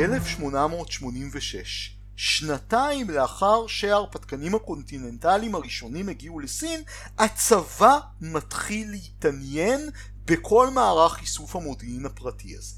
ב-1886 0.00 1.90
שנתיים 2.16 3.10
לאחר 3.10 3.66
שההרפתקנים 3.66 4.54
הקונטיננטליים 4.54 5.54
הראשונים 5.54 6.08
הגיעו 6.08 6.40
לסין, 6.40 6.82
הצבא 7.18 7.98
מתחיל 8.20 8.90
להתעניין 8.90 9.90
בכל 10.24 10.70
מערך 10.70 11.20
איסוף 11.20 11.56
המודיעין 11.56 12.06
הפרטי 12.06 12.56
הזה. 12.56 12.74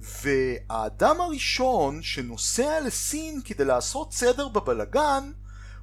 והאדם 0.00 1.20
הראשון 1.20 2.02
שנוסע 2.02 2.80
לסין 2.86 3.40
כדי 3.44 3.64
לעשות 3.64 4.12
סדר 4.12 4.48
בבלגן 4.48 5.32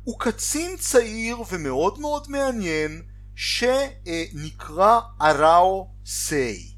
הוא 0.03 0.19
קצין 0.19 0.77
צעיר 0.77 1.37
ומאוד 1.51 1.99
מאוד 1.99 2.29
מעניין 2.29 3.01
שנקרא 3.35 4.99
אראו 5.21 5.91
סיי. 6.05 6.70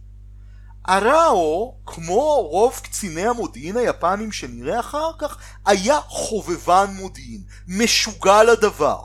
אראו, 0.89 1.75
כמו 1.85 2.47
רוב 2.51 2.79
קציני 2.83 3.27
המודיעין 3.27 3.77
היפנים 3.77 4.31
שנראה 4.31 4.79
אחר 4.79 5.11
כך, 5.19 5.37
היה 5.65 5.99
חובבן 6.01 6.85
מודיעין, 6.95 7.41
משוגע 7.67 8.43
לדבר. 8.43 8.97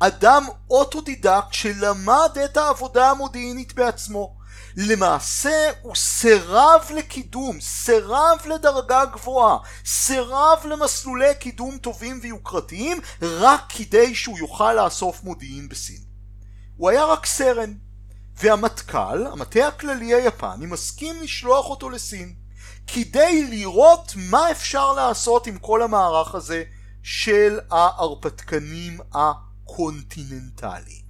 אדם 0.00 0.46
אוטודידקט 0.70 1.52
שלמד 1.52 2.38
את 2.44 2.56
העבודה 2.56 3.10
המודיעינית 3.10 3.72
בעצמו. 3.72 4.38
למעשה 4.76 5.70
הוא 5.82 5.96
סירב 5.96 6.90
לקידום, 6.94 7.60
סירב 7.60 8.38
לדרגה 8.46 9.04
גבוהה, 9.04 9.58
סירב 9.86 10.58
למסלולי 10.64 11.34
קידום 11.34 11.78
טובים 11.78 12.20
ויוקרתיים 12.22 13.00
רק 13.22 13.60
כדי 13.68 14.14
שהוא 14.14 14.38
יוכל 14.38 14.72
לאסוף 14.72 15.24
מודיעין 15.24 15.68
בסין. 15.68 16.00
הוא 16.76 16.90
היה 16.90 17.04
רק 17.04 17.26
סרן, 17.26 17.72
והמטכ"ל, 18.42 19.26
המטה 19.26 19.68
הכללי 19.68 20.14
היפני, 20.14 20.66
מסכים 20.66 21.22
לשלוח 21.22 21.66
אותו 21.66 21.90
לסין 21.90 22.34
כדי 22.86 23.46
לראות 23.50 24.12
מה 24.16 24.50
אפשר 24.50 24.92
לעשות 24.92 25.46
עם 25.46 25.58
כל 25.58 25.82
המערך 25.82 26.34
הזה 26.34 26.64
של 27.02 27.58
ההרפתקנים 27.70 29.00
הקונטיננטליים. 29.14 31.08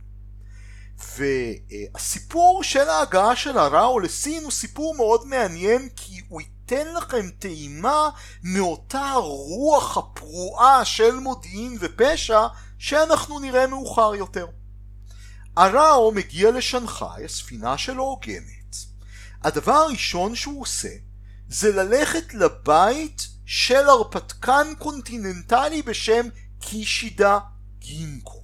והסיפור 1.16 2.62
של 2.62 2.88
ההגעה 2.88 3.36
של 3.36 3.58
אראו 3.58 4.00
לסין 4.00 4.42
הוא 4.44 4.52
סיפור 4.52 4.94
מאוד 4.94 5.26
מעניין 5.26 5.88
כי 5.96 6.20
הוא 6.28 6.40
ייתן 6.40 6.94
לכם 6.94 7.30
טעימה 7.38 8.08
מאותה 8.42 9.12
רוח 9.16 9.98
הפרועה 9.98 10.84
של 10.84 11.14
מודיעין 11.14 11.76
ופשע 11.80 12.46
שאנחנו 12.78 13.38
נראה 13.38 13.66
מאוחר 13.66 14.14
יותר. 14.14 14.46
אראו 15.58 16.12
מגיע 16.12 16.50
לשנגחאי, 16.50 17.24
הספינה 17.24 17.78
שלו 17.78 18.02
עוגנת. 18.02 18.76
הדבר 19.42 19.72
הראשון 19.72 20.34
שהוא 20.34 20.62
עושה 20.62 20.88
זה 21.48 21.72
ללכת 21.72 22.34
לבית 22.34 23.28
של 23.46 23.88
הרפתקן 23.88 24.66
קונטיננטלי 24.78 25.82
בשם 25.82 26.28
קישידה 26.60 27.38
גינקו. 27.78 28.42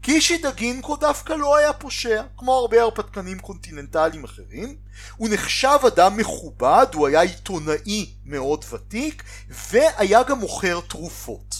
קישידה 0.00 0.50
גינקו 0.50 0.96
דווקא 0.96 1.32
לא 1.32 1.56
היה 1.56 1.72
פושע, 1.72 2.22
כמו 2.36 2.54
הרבה 2.54 2.82
הרפתקנים 2.82 3.38
קונטיננטליים 3.38 4.24
אחרים. 4.24 4.76
הוא 5.16 5.28
נחשב 5.32 5.78
אדם 5.86 6.16
מכובד, 6.16 6.86
הוא 6.94 7.06
היה 7.06 7.20
עיתונאי 7.20 8.14
מאוד 8.24 8.64
ותיק, 8.70 9.22
והיה 9.48 10.22
גם 10.22 10.38
מוכר 10.38 10.80
תרופות. 10.88 11.54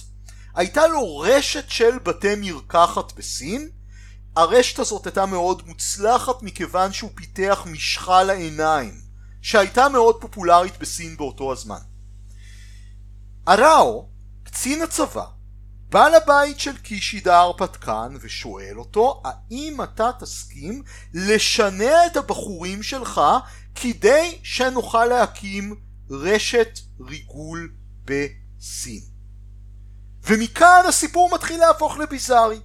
הייתה 0.55 0.87
לו 0.87 1.19
רשת 1.19 1.71
של 1.71 1.99
בתי 1.99 2.35
מרקחת 2.37 3.13
בסין, 3.13 3.71
הרשת 4.39 4.79
הזאת 4.79 5.07
הייתה 5.07 5.27
מאוד 5.27 5.63
מוצלחת 5.67 6.43
מכיוון 6.43 6.93
שהוא 6.93 7.11
פיתח 7.15 7.67
משחה 7.67 8.23
לעיניים, 8.23 9.01
שהייתה 9.43 9.89
מאוד 9.89 10.21
פופולרית 10.21 10.79
בסין 10.79 11.17
באותו 11.17 11.53
הזמן. 11.53 11.79
אראו, 13.49 14.09
קצין 14.43 14.83
הצבא, 14.83 15.25
בא 15.89 16.09
לבית 16.09 16.61
של 16.61 16.77
קישידה 16.77 17.39
הרפתקן 17.39 18.15
ושואל 18.21 18.79
אותו 18.79 19.23
האם 19.25 19.83
אתה 19.83 20.11
תסכים 20.21 20.83
לשנע 21.15 22.07
את 22.07 22.17
הבחורים 22.17 22.83
שלך 22.83 23.21
כדי 23.75 24.39
שנוכל 24.43 25.05
להקים 25.05 25.75
רשת 26.11 26.79
ריגול 27.01 27.73
בסין. 28.05 29.03
ומכאן 30.23 30.83
הסיפור 30.89 31.31
מתחיל 31.35 31.61
להפוך 31.61 31.97
לביזארי. 31.97 32.61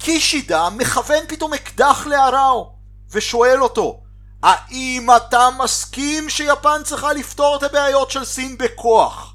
קישידה 0.00 0.70
מכוון 0.70 1.26
פתאום 1.28 1.54
אקדח 1.54 2.06
לאראו 2.06 2.72
ושואל 3.10 3.62
אותו 3.62 4.00
האם 4.42 5.06
אתה 5.16 5.48
מסכים 5.58 6.30
שיפן 6.30 6.80
צריכה 6.84 7.12
לפתור 7.12 7.56
את 7.56 7.62
הבעיות 7.62 8.10
של 8.10 8.24
סין 8.24 8.58
בכוח? 8.58 9.34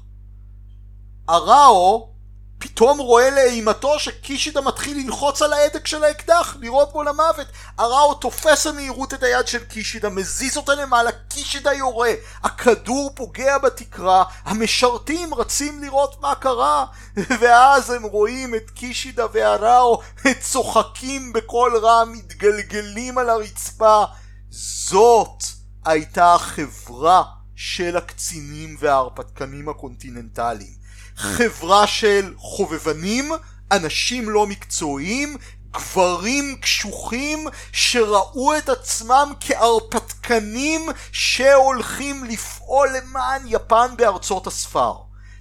אראו 1.30 2.10
פתאום 2.58 2.98
רואה 2.98 3.30
לאימתו 3.30 3.98
שקישידה 3.98 4.60
מתחיל 4.60 5.04
ללחוץ 5.04 5.42
על 5.42 5.52
ההדק 5.52 5.86
של 5.86 6.04
האקדח, 6.04 6.56
לירות 6.60 6.92
בו 6.92 7.02
למוות. 7.02 7.46
אראו 7.78 8.14
תופס 8.14 8.66
במהירות 8.66 9.14
את 9.14 9.22
היד 9.22 9.46
של 9.46 9.64
קישידה, 9.64 10.08
מזיז 10.08 10.56
אותה 10.56 10.74
למעלה, 10.74 11.10
קישידה 11.28 11.72
יורה. 11.72 12.12
הכדור 12.42 13.10
פוגע 13.14 13.58
בתקרה, 13.58 14.24
המשרתים 14.44 15.34
רצים 15.34 15.82
לראות 15.82 16.20
מה 16.20 16.34
קרה, 16.34 16.86
ואז 17.40 17.90
הם 17.90 18.02
רואים 18.02 18.54
את 18.54 18.70
קישידה 18.70 19.26
ואראו 19.32 20.00
צוחקים 20.40 21.32
בקול 21.32 21.76
רם, 21.76 22.04
מתגלגלים 22.04 23.18
על 23.18 23.30
הרצפה. 23.30 24.04
זאת 24.50 25.42
הייתה 25.84 26.34
החברה 26.34 27.22
של 27.56 27.96
הקצינים 27.96 28.76
וההרפתקנים 28.78 29.68
הקונטיננטליים. 29.68 30.85
חברה 31.16 31.86
של 31.86 32.34
חובבנים, 32.36 33.32
אנשים 33.72 34.30
לא 34.30 34.46
מקצועיים, 34.46 35.36
גברים 35.70 36.56
קשוחים 36.60 37.48
שראו 37.72 38.56
את 38.58 38.68
עצמם 38.68 39.32
כהרפתקנים 39.40 40.88
שהולכים 41.12 42.24
לפעול 42.24 42.88
למען 42.96 43.42
יפן 43.46 43.86
בארצות 43.96 44.46
הספר. 44.46 44.92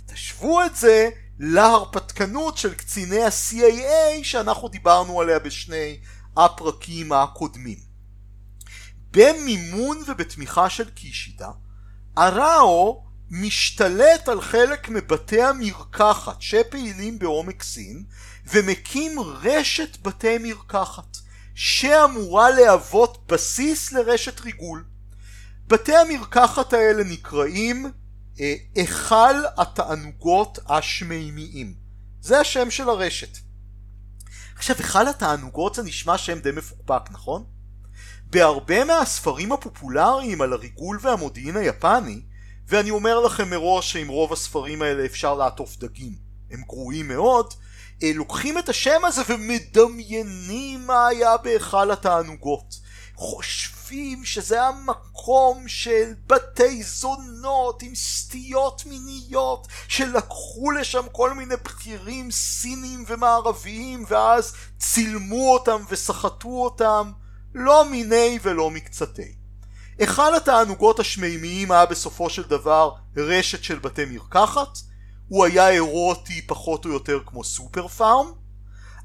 תשוו 0.05 0.65
את 0.65 0.75
זה 0.75 1.09
להרפתקנות 1.39 2.57
של 2.57 2.73
קציני 2.73 3.23
ה-CAA 3.23 4.23
שאנחנו 4.23 4.67
דיברנו 4.67 5.21
עליה 5.21 5.39
בשני 5.39 5.99
הפרקים 6.37 7.11
הקודמים. 7.11 7.77
במימון 9.11 10.03
ובתמיכה 10.07 10.69
של 10.69 10.89
קישידה, 10.89 11.49
אראו 12.17 13.05
משתלט 13.31 14.29
על 14.29 14.41
חלק 14.41 14.89
מבתי 14.89 15.41
המרקחת 15.41 16.41
שפעילים 16.41 17.19
בעומק 17.19 17.63
סין 17.63 18.03
ומקים 18.53 19.19
רשת 19.19 19.97
בתי 20.01 20.37
מרקחת 20.37 21.17
שאמורה 21.55 22.49
להוות 22.49 23.27
בסיס 23.27 23.91
לרשת 23.91 24.39
ריגול. 24.39 24.85
בתי 25.67 25.95
המרקחת 25.95 26.73
האלה 26.73 27.03
נקראים 27.03 27.91
אה, 28.39 28.55
היכל 28.75 29.35
התענוגות 29.57 30.59
השמימיים. 30.69 31.73
זה 32.21 32.39
השם 32.39 32.71
של 32.71 32.89
הרשת. 32.89 33.37
עכשיו 34.55 34.75
היכל 34.77 35.07
התענוגות 35.07 35.75
זה 35.75 35.83
נשמע 35.83 36.17
שם 36.17 36.39
די 36.39 36.51
מפוקפק 36.51 37.11
נכון? 37.11 37.43
בהרבה 38.25 38.83
מהספרים 38.83 39.51
הפופולריים 39.51 40.41
על 40.41 40.53
הריגול 40.53 40.99
והמודיעין 41.01 41.57
היפני 41.57 42.21
ואני 42.67 42.89
אומר 42.89 43.19
לכם 43.19 43.49
מראש 43.49 43.91
שעם 43.91 44.07
רוב 44.07 44.33
הספרים 44.33 44.81
האלה 44.81 45.05
אפשר 45.05 45.35
לעטוף 45.35 45.77
דגים, 45.77 46.15
הם 46.51 46.61
גרועים 46.67 47.07
מאוד, 47.07 47.53
אה, 48.03 48.11
לוקחים 48.15 48.57
את 48.57 48.69
השם 48.69 49.05
הזה 49.05 49.21
ומדמיינים 49.27 50.87
מה 50.87 51.07
היה 51.07 51.37
בהיכל 51.37 51.91
התענוגות. 51.91 52.85
חושבים 53.15 54.25
שזה 54.25 54.63
המקום 54.63 55.67
של 55.67 56.13
בתי 56.27 56.83
זונות 56.83 57.83
עם 57.83 57.95
סטיות 57.95 58.85
מיניות 58.85 59.67
שלקחו 59.87 60.71
לשם 60.71 61.05
כל 61.11 61.33
מיני 61.33 61.55
בכירים 61.55 62.31
סינים 62.31 63.05
ומערביים 63.07 64.05
ואז 64.07 64.53
צילמו 64.79 65.53
אותם 65.53 65.81
וסחטו 65.89 66.49
אותם 66.63 67.11
לא 67.53 67.89
מיני 67.89 68.39
ולא 68.41 68.71
מקצתי. 68.71 69.44
היכל 69.99 70.35
התענוגות 70.35 70.99
השמימיים 70.99 71.71
היה 71.71 71.85
בסופו 71.85 72.29
של 72.29 72.43
דבר 72.43 72.91
רשת 73.17 73.63
של 73.63 73.79
בתי 73.79 74.05
מרקחת, 74.05 74.77
הוא 75.29 75.45
היה 75.45 75.69
אירוטי 75.69 76.41
פחות 76.47 76.85
או 76.85 76.89
יותר 76.89 77.19
כמו 77.25 77.43
סופר 77.43 77.87
פארם, 77.87 78.31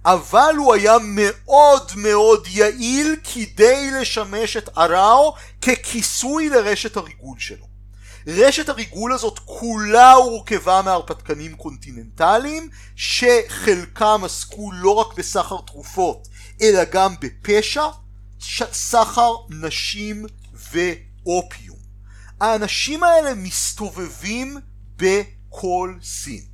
אבל 0.04 0.54
הוא 0.58 0.74
היה 0.74 0.96
מאוד 1.02 1.90
מאוד 1.96 2.46
יעיל 2.50 3.16
כדי 3.34 3.90
לשמש 3.90 4.56
את 4.56 4.78
אראו 4.78 5.34
ככיסוי 5.62 6.48
לרשת 6.48 6.96
הריגול 6.96 7.38
שלו. 7.38 7.70
רשת 8.26 8.68
הריגול 8.68 9.12
הזאת 9.12 9.38
כולה 9.44 10.12
הורכבה 10.12 10.82
מהרפתקנים 10.82 11.56
קונטיננטליים 11.56 12.68
שחלקם 12.96 14.20
עסקו 14.24 14.72
לא 14.72 14.90
רק 14.90 15.18
בסחר 15.18 15.56
תרופות 15.66 16.28
אלא 16.62 16.84
גם 16.84 17.14
בפשע, 17.20 17.84
סחר 18.72 19.32
נשים 19.50 20.26
ואופיום. 20.72 21.78
האנשים 22.40 23.02
האלה 23.02 23.34
מסתובבים 23.34 24.58
בכל 24.96 25.94
סין. 26.02 26.44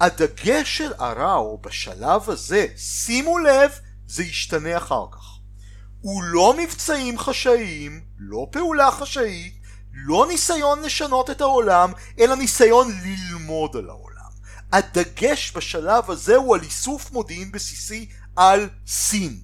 הדגש 0.00 0.78
של 0.78 0.92
אראו 1.00 1.58
בשלב 1.58 2.30
הזה, 2.30 2.66
שימו 2.76 3.38
לב, 3.38 3.70
זה 4.06 4.22
ישתנה 4.22 4.76
אחר 4.76 5.04
כך. 5.12 5.38
הוא 6.00 6.22
לא 6.22 6.54
מבצעים 6.58 7.18
חשאיים, 7.18 8.04
לא 8.18 8.46
פעולה 8.52 8.90
חשאית, 8.90 9.60
לא 9.92 10.26
ניסיון 10.28 10.82
לשנות 10.82 11.30
את 11.30 11.40
העולם, 11.40 11.92
אלא 12.18 12.34
ניסיון 12.34 12.88
ללמוד 13.04 13.76
על 13.76 13.90
העולם. 13.90 14.16
הדגש 14.72 15.52
בשלב 15.56 16.10
הזה 16.10 16.36
הוא 16.36 16.54
על 16.54 16.62
איסוף 16.62 17.12
מודיעין 17.12 17.52
בסיסי 17.52 18.08
על 18.36 18.68
סין. 18.86 19.40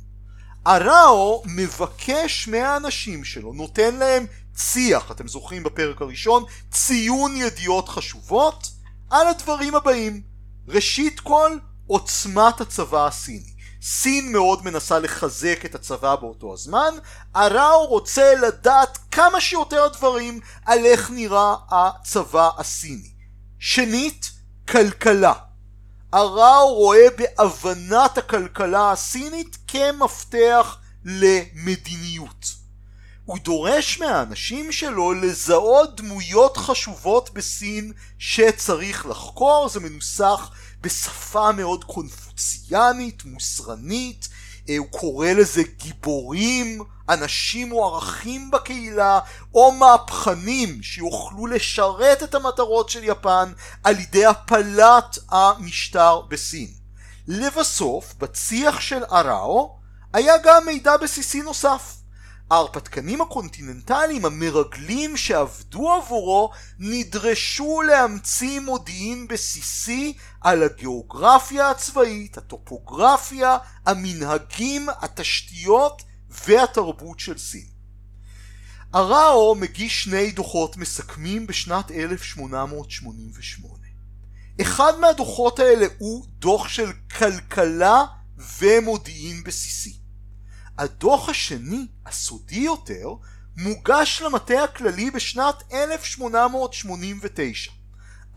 אראו 0.66 1.42
מבקש 1.46 2.48
מהאנשים 2.48 3.24
שלו, 3.24 3.52
נותן 3.52 3.94
להם 3.94 4.26
ציח, 4.54 5.10
אתם 5.10 5.28
זוכרים 5.28 5.62
בפרק 5.62 6.02
הראשון, 6.02 6.44
ציון 6.70 7.36
ידיעות 7.36 7.88
חשובות 7.88 8.70
על 9.10 9.26
הדברים 9.26 9.74
הבאים. 9.74 10.22
ראשית 10.68 11.20
כל, 11.20 11.50
עוצמת 11.86 12.60
הצבא 12.60 13.06
הסיני. 13.06 13.52
סין 13.82 14.32
מאוד 14.32 14.64
מנסה 14.64 14.98
לחזק 14.98 15.64
את 15.64 15.74
הצבא 15.74 16.16
באותו 16.16 16.52
הזמן, 16.52 16.94
אראו 17.36 17.86
רוצה 17.86 18.34
לדעת 18.34 18.98
כמה 19.10 19.40
שיותר 19.40 19.88
דברים 19.88 20.40
על 20.66 20.84
איך 20.84 21.10
נראה 21.10 21.54
הצבא 21.70 22.50
הסיני. 22.58 23.10
שנית, 23.58 24.30
כלכלה. 24.68 25.32
אראו 26.14 26.74
רואה 26.74 27.06
בהבנת 27.16 28.18
הכלכלה 28.18 28.92
הסינית 28.92 29.56
כמפתח 29.68 30.78
למדיניות. 31.04 32.46
הוא 33.24 33.38
דורש 33.38 33.98
מהאנשים 34.00 34.72
שלו 34.72 35.12
לזהות 35.12 35.96
דמויות 36.00 36.56
חשובות 36.56 37.30
בסין 37.34 37.92
שצריך 38.18 39.06
לחקור, 39.06 39.68
זה 39.68 39.80
מנוסח 39.80 40.50
בשפה 40.80 41.52
מאוד 41.52 41.84
קונפוציאנית, 41.84 43.24
מוסרנית, 43.24 44.28
הוא 44.78 44.86
קורא 44.90 45.28
לזה 45.28 45.62
גיבורים, 45.62 46.82
אנשים 47.08 47.68
מוערכים 47.68 48.50
בקהילה, 48.50 49.20
או 49.54 49.72
מהפכנים 49.72 50.82
שיוכלו 50.82 51.46
לשרת 51.46 52.22
את 52.22 52.34
המטרות 52.34 52.88
של 52.88 53.04
יפן 53.04 53.52
על 53.84 54.00
ידי 54.00 54.26
הפלת 54.26 55.18
המשטר 55.28 56.20
בסין. 56.20 56.68
לבסוף, 57.28 58.14
בצי"ח 58.18 58.80
של 58.80 59.04
אראו 59.12 59.78
היה 60.12 60.34
גם 60.44 60.66
מידע 60.66 60.96
בסיסי 60.96 61.42
נוסף. 61.42 62.01
ההרפתקנים 62.52 63.20
הקונטיננטליים 63.20 64.24
המרגלים 64.24 65.16
שעבדו 65.16 65.92
עבורו 65.92 66.50
נדרשו 66.78 67.82
להמציא 67.82 68.60
מודיעין 68.60 69.28
בסיסי 69.28 70.16
על 70.40 70.62
הגיאוגרפיה 70.62 71.70
הצבאית, 71.70 72.38
הטופוגרפיה, 72.38 73.58
המנהגים, 73.86 74.88
התשתיות 75.00 76.02
והתרבות 76.28 77.20
של 77.20 77.38
סין. 77.38 77.66
אראו 78.94 79.54
מגיש 79.54 80.04
שני 80.04 80.30
דוחות 80.30 80.76
מסכמים 80.76 81.46
בשנת 81.46 81.90
1888. 81.90 83.74
אחד 84.60 84.92
מהדוחות 85.00 85.58
האלה 85.58 85.86
הוא 85.98 86.26
דוח 86.38 86.68
של 86.68 86.92
כלכלה 87.18 88.04
ומודיעין 88.58 89.44
בסיסי. 89.44 90.01
הדוח 90.78 91.28
השני, 91.28 91.86
הסודי 92.06 92.60
יותר, 92.60 93.08
מוגש 93.56 94.22
למטה 94.22 94.64
הכללי 94.64 95.10
בשנת 95.10 95.62
1889. 95.72 97.70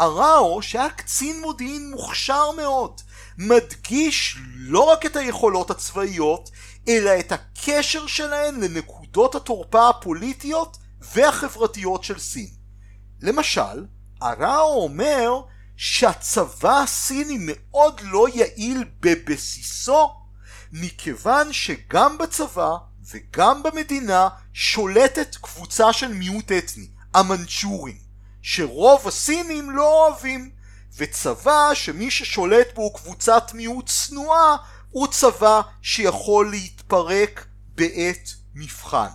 אראו, 0.02 0.62
שהיה 0.62 0.90
קצין 0.90 1.42
מודיעין 1.42 1.92
מוכשר 1.92 2.52
מאוד, 2.58 3.02
מדגיש 3.38 4.38
לא 4.56 4.80
רק 4.80 5.06
את 5.06 5.16
היכולות 5.16 5.72
הצבאיות, 5.72 6.52
אלא 6.88 7.12
את 7.20 7.32
הקשר 7.32 8.08
שלהן 8.08 8.62
לנקודות 8.62 9.36
התורפה 9.36 9.90
הפוליטיות 9.90 10.78
והחברתיות 11.02 12.04
של 12.04 12.20
סין. 12.20 12.50
למשל, 13.22 13.86
אראו 14.24 14.84
אומר 14.84 15.42
שהצבא 15.78 16.80
הסיני 16.80 17.38
מאוד 17.40 18.02
לא 18.04 18.28
יעיל 18.30 18.84
בבסיסו 19.00 20.25
מכיוון 20.82 21.54
שגם 21.54 22.18
בצבא 22.18 22.76
וגם 23.12 23.64
במדינה 23.64 24.30
שולטת 24.54 25.36
קבוצה 25.42 25.94
של 25.94 26.14
מיעוט 26.14 26.52
אתני, 26.52 26.88
המנצ'ורים, 27.14 27.98
שרוב 28.42 29.08
הסינים 29.08 29.72
לא 29.72 30.08
אוהבים, 30.08 30.52
וצבא 30.98 31.70
שמי 31.74 32.12
ששולט 32.12 32.76
בו 32.76 32.82
הוא 32.82 32.96
קבוצת 32.96 33.52
מיעוט 33.54 33.90
צנועה, 33.90 34.56
הוא 34.92 35.08
צבא 35.08 35.62
שיכול 35.82 36.52
להתפרק 36.52 37.46
בעת 37.76 38.30
מבחן. 38.56 39.10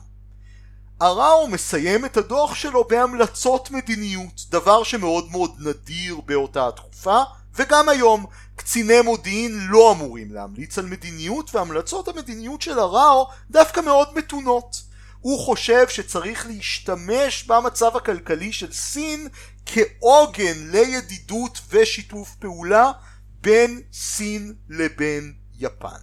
אראו 1.02 1.48
מסיים 1.48 2.04
את 2.04 2.16
הדוח 2.16 2.54
שלו 2.54 2.84
בהמלצות 2.84 3.70
מדיניות, 3.70 4.44
דבר 4.48 4.82
שמאוד 4.82 5.30
מאוד 5.30 5.54
נדיר 5.58 6.20
באותה 6.20 6.68
התקופה, 6.68 7.22
וגם 7.54 7.88
היום 7.88 8.26
קציני 8.60 9.00
מודיעין 9.00 9.66
לא 9.68 9.92
אמורים 9.92 10.32
להמליץ 10.32 10.78
על 10.78 10.86
מדיניות 10.86 11.54
והמלצות 11.54 12.08
המדיניות 12.08 12.62
של 12.62 12.78
הראו 12.78 13.28
דווקא 13.50 13.80
מאוד 13.80 14.08
מתונות. 14.18 14.82
הוא 15.20 15.44
חושב 15.44 15.88
שצריך 15.88 16.46
להשתמש 16.46 17.44
במצב 17.44 17.96
הכלכלי 17.96 18.52
של 18.52 18.72
סין 18.72 19.28
כעוגן 19.66 20.70
לידידות 20.70 21.60
ושיתוף 21.68 22.34
פעולה 22.34 22.92
בין 23.40 23.80
סין 23.92 24.54
לבין 24.68 25.34
יפן. 25.58 26.00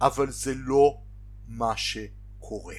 אבל 0.00 0.30
זה 0.30 0.54
לא 0.56 0.98
מה 1.48 1.76
שקורה. 1.76 2.76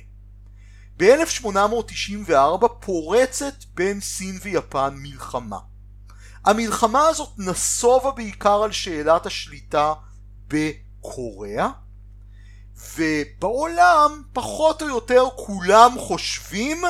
ב-1894 0.97 2.67
פורצת 2.79 3.63
בין 3.73 4.01
סין 4.01 4.39
ויפן 4.41 4.93
מלחמה. 4.97 5.59
המלחמה 6.47 7.07
הזאת 7.07 7.29
נסובה 7.38 8.12
בעיקר 8.12 8.63
על 8.63 8.71
שאלת 8.71 9.25
השליטה 9.25 9.93
בקוריאה 10.47 11.69
ובעולם 12.95 14.23
פחות 14.33 14.81
או 14.81 14.88
יותר 14.88 15.23
כולם 15.36 15.91
חושבים 15.99 16.81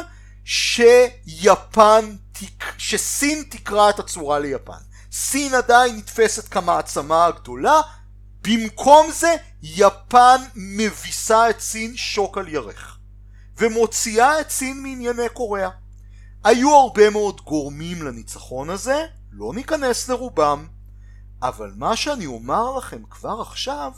שיפן, 0.45 2.15
שסין 2.77 3.43
תקרא 3.49 3.89
את 3.89 3.99
הצורה 3.99 4.39
ליפן. 4.39 4.77
סין 5.11 5.55
עדיין 5.55 5.95
נתפסת 5.95 6.47
כמעצמה 6.47 7.25
הגדולה, 7.25 7.81
במקום 8.41 9.11
זה 9.11 9.35
יפן 9.63 10.41
מביסה 10.55 11.49
את 11.49 11.59
סין 11.59 11.97
שוק 11.97 12.37
על 12.37 12.47
ירך 12.47 12.97
ומוציאה 13.57 14.41
את 14.41 14.49
סין 14.49 14.83
מענייני 14.83 15.29
קוריאה. 15.33 15.69
היו 16.43 16.75
הרבה 16.75 17.09
מאוד 17.09 17.41
גורמים 17.41 18.03
לניצחון 18.03 18.69
הזה, 18.69 19.05
לא 19.37 19.51
ניכנס 19.55 20.09
לרובם, 20.09 20.67
אבל 21.41 21.71
מה 21.75 21.95
שאני 21.95 22.25
אומר 22.25 22.77
לכם 22.77 23.03
כבר 23.09 23.41
עכשיו, 23.41 23.91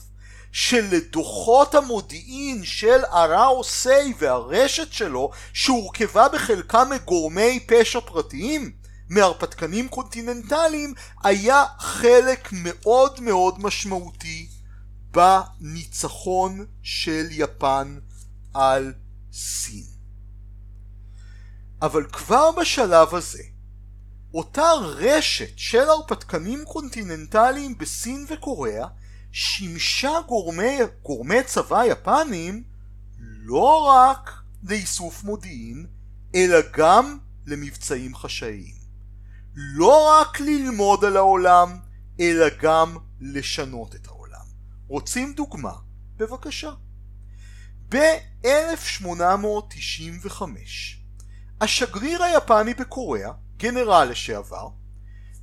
שלדוחות 0.52 1.76
המודיעין 1.76 2.66
של 2.66 3.06
אראו 3.14 3.64
סיי 3.64 4.14
והרשת 4.20 4.94
שלו, 4.94 5.32
שהורכבה 5.54 6.30
בחלקה 6.30 6.84
מגורמי 6.86 7.60
פשע 7.68 8.00
פרטיים, 8.00 8.72
מהרפתקנים 9.10 9.88
קונטיננטליים, 9.88 10.94
היה 11.24 11.66
חלק 11.80 12.50
מאוד 12.52 13.20
מאוד 13.20 13.60
משמעותי 13.60 14.50
בניצחון 15.12 16.66
של 16.84 17.28
יפן 17.32 18.00
על 18.54 18.94
סין. 19.34 19.86
אבל 21.82 22.06
כבר 22.12 22.52
בשלב 22.52 23.16
הזה, 23.16 23.44
אותה 24.34 24.72
רשת 24.82 25.58
של 25.58 25.90
הרפתקנים 25.90 26.66
קונטיננטליים 26.66 27.78
בסין 27.78 28.26
וקוריאה 28.30 28.88
שימשה 29.32 30.12
גורמי, 30.28 30.78
גורמי 31.04 31.44
צבא 31.44 31.86
יפנים 31.86 32.64
לא 33.20 33.84
רק 33.84 34.32
לאיסוף 34.64 35.24
מודיעין 35.24 35.86
אלא 36.36 36.58
גם 36.74 37.18
למבצעים 37.46 38.16
חשאיים. 38.16 38.80
לא 39.56 40.22
רק 40.22 40.40
ללמוד 40.40 41.06
על 41.06 41.18
העולם 41.18 41.80
אלא 42.20 42.46
גם 42.62 42.98
לשנות 43.22 43.96
את 43.96 44.08
העולם. 44.08 44.46
רוצים 44.88 45.34
דוגמה? 45.34 45.74
בבקשה. 46.18 46.72
ב-1895 47.90 50.42
השגריר 51.62 52.24
היפני 52.24 52.74
בקוריאה 52.74 53.32
גנרל 53.60 54.08
לשעבר, 54.12 54.68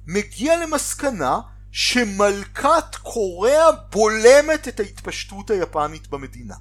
מגיע 0.06 0.56
למסקנה 0.56 1.40
שמלכת 1.72 2.96
קוריאה 3.02 3.72
בולמת 3.72 4.68
את 4.68 4.80
ההתפשטות 4.80 5.50
היפנית 5.50 6.08
במדינה. 6.08 6.54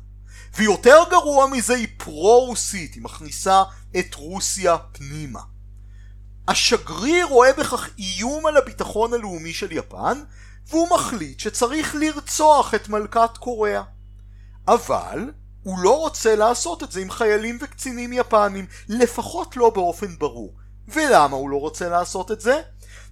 ויותר 0.57 1.03
גרוע 1.11 1.47
מזה 1.47 1.75
היא 1.75 1.87
פרו-רוסית, 1.97 2.93
היא 2.93 3.03
מכניסה 3.03 3.63
את 3.99 4.15
רוסיה 4.15 4.77
פנימה. 4.77 5.41
השגריר 6.47 7.25
רואה 7.25 7.53
בכך 7.53 7.89
איום 7.97 8.45
על 8.45 8.57
הביטחון 8.57 9.13
הלאומי 9.13 9.53
של 9.53 9.71
יפן, 9.71 10.23
והוא 10.69 10.89
מחליט 10.89 11.39
שצריך 11.39 11.95
לרצוח 11.95 12.73
את 12.73 12.89
מלכת 12.89 13.37
קוריאה. 13.39 13.83
אבל 14.67 15.31
הוא 15.63 15.79
לא 15.79 15.99
רוצה 15.99 16.35
לעשות 16.35 16.83
את 16.83 16.91
זה 16.91 17.01
עם 17.01 17.11
חיילים 17.11 17.57
וקצינים 17.61 18.13
יפנים, 18.13 18.65
לפחות 18.89 19.57
לא 19.57 19.69
באופן 19.69 20.17
ברור. 20.17 20.64
ולמה 20.87 21.35
הוא 21.35 21.49
לא 21.49 21.57
רוצה 21.57 21.89
לעשות 21.89 22.31
את 22.31 22.41
זה? 22.41 22.61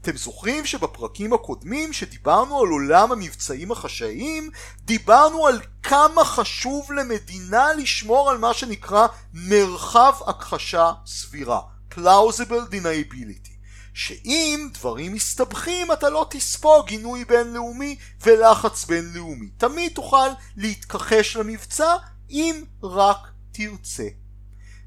אתם 0.02 0.18
זוכרים 0.18 0.66
שבפרקים 0.66 1.34
הקודמים 1.34 1.94
שדיברנו 1.94 2.60
על 2.60 2.68
עולם 2.68 3.12
המבצעים 3.12 3.72
החשאיים, 3.72 4.50
דיברנו 4.80 5.48
על 5.48 5.60
כמה 5.84 6.26
חשוב 6.26 6.92
למדינה 6.92 7.74
לשמור 7.74 8.30
על 8.30 8.38
מה 8.38 8.54
שנקרא 8.54 9.08
מרחב 9.34 10.14
הכחשה 10.28 10.92
סבירה, 11.06 11.62
plausible 11.92 12.72
deniability. 12.72 13.54
שאם 13.94 14.70
דברים 14.74 15.14
מסתבכים 15.14 15.92
אתה 15.92 16.10
לא 16.10 16.26
תספוג 16.30 16.88
גינוי 16.88 17.26
בינלאומי 17.26 17.96
ולחץ 18.22 18.86
בינלאומי. 18.86 19.50
תמיד 19.58 19.92
תוכל 19.96 20.28
להתכחש 20.58 21.36
למבצע 21.36 21.96
אם 22.30 22.64
רק 22.84 23.28
תרצה. 23.52 24.08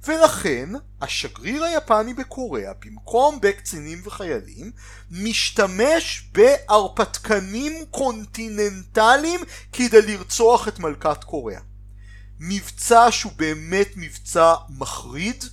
ולכן 0.07 0.69
השגריר 1.01 1.65
היפני 1.65 2.15
בקוריאה 2.15 2.73
במקום 2.85 3.39
בקצינים 3.43 4.01
וחיילים 4.05 4.73
משתמש 5.11 6.31
בהרפתקנים 6.33 7.73
קונטיננטליים 7.91 9.41
כדי 9.73 10.03
לרצוח 10.03 10.69
את 10.69 10.79
מלכת 10.79 11.25
קוריאה. 11.25 11.61
מבצע 12.41 13.07
שהוא 13.11 13.33
באמת 13.37 13.89
מבצע 13.97 14.55
מחריד, 14.69 15.45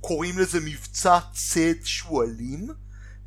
קוראים 0.00 0.38
לזה 0.38 0.60
מבצע 0.60 1.18
צד 1.32 1.84
שועלים. 1.84 2.68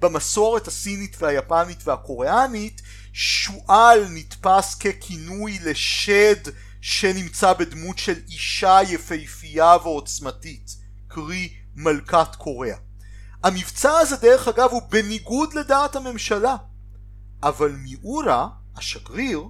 במסורת 0.01 0.67
הסינית 0.67 1.17
והיפנית 1.19 1.88
והקוריאנית 1.88 2.82
שועל 3.13 4.05
נתפס 4.09 4.76
ככינוי 4.76 5.59
לשד 5.63 6.51
שנמצא 6.82 7.53
בדמות 7.53 7.97
של 7.97 8.19
אישה 8.27 8.79
יפהפייה 8.88 9.77
ועוצמתית, 9.84 10.77
קרי 11.07 11.53
מלכת 11.75 12.36
קוריאה. 12.38 12.77
המבצע 13.43 13.97
הזה 13.97 14.15
דרך 14.15 14.47
אגב 14.47 14.69
הוא 14.71 14.82
בניגוד 14.89 15.53
לדעת 15.53 15.95
הממשלה, 15.95 16.55
אבל 17.43 17.71
מיאורה, 17.71 18.47
השגריר, 18.75 19.43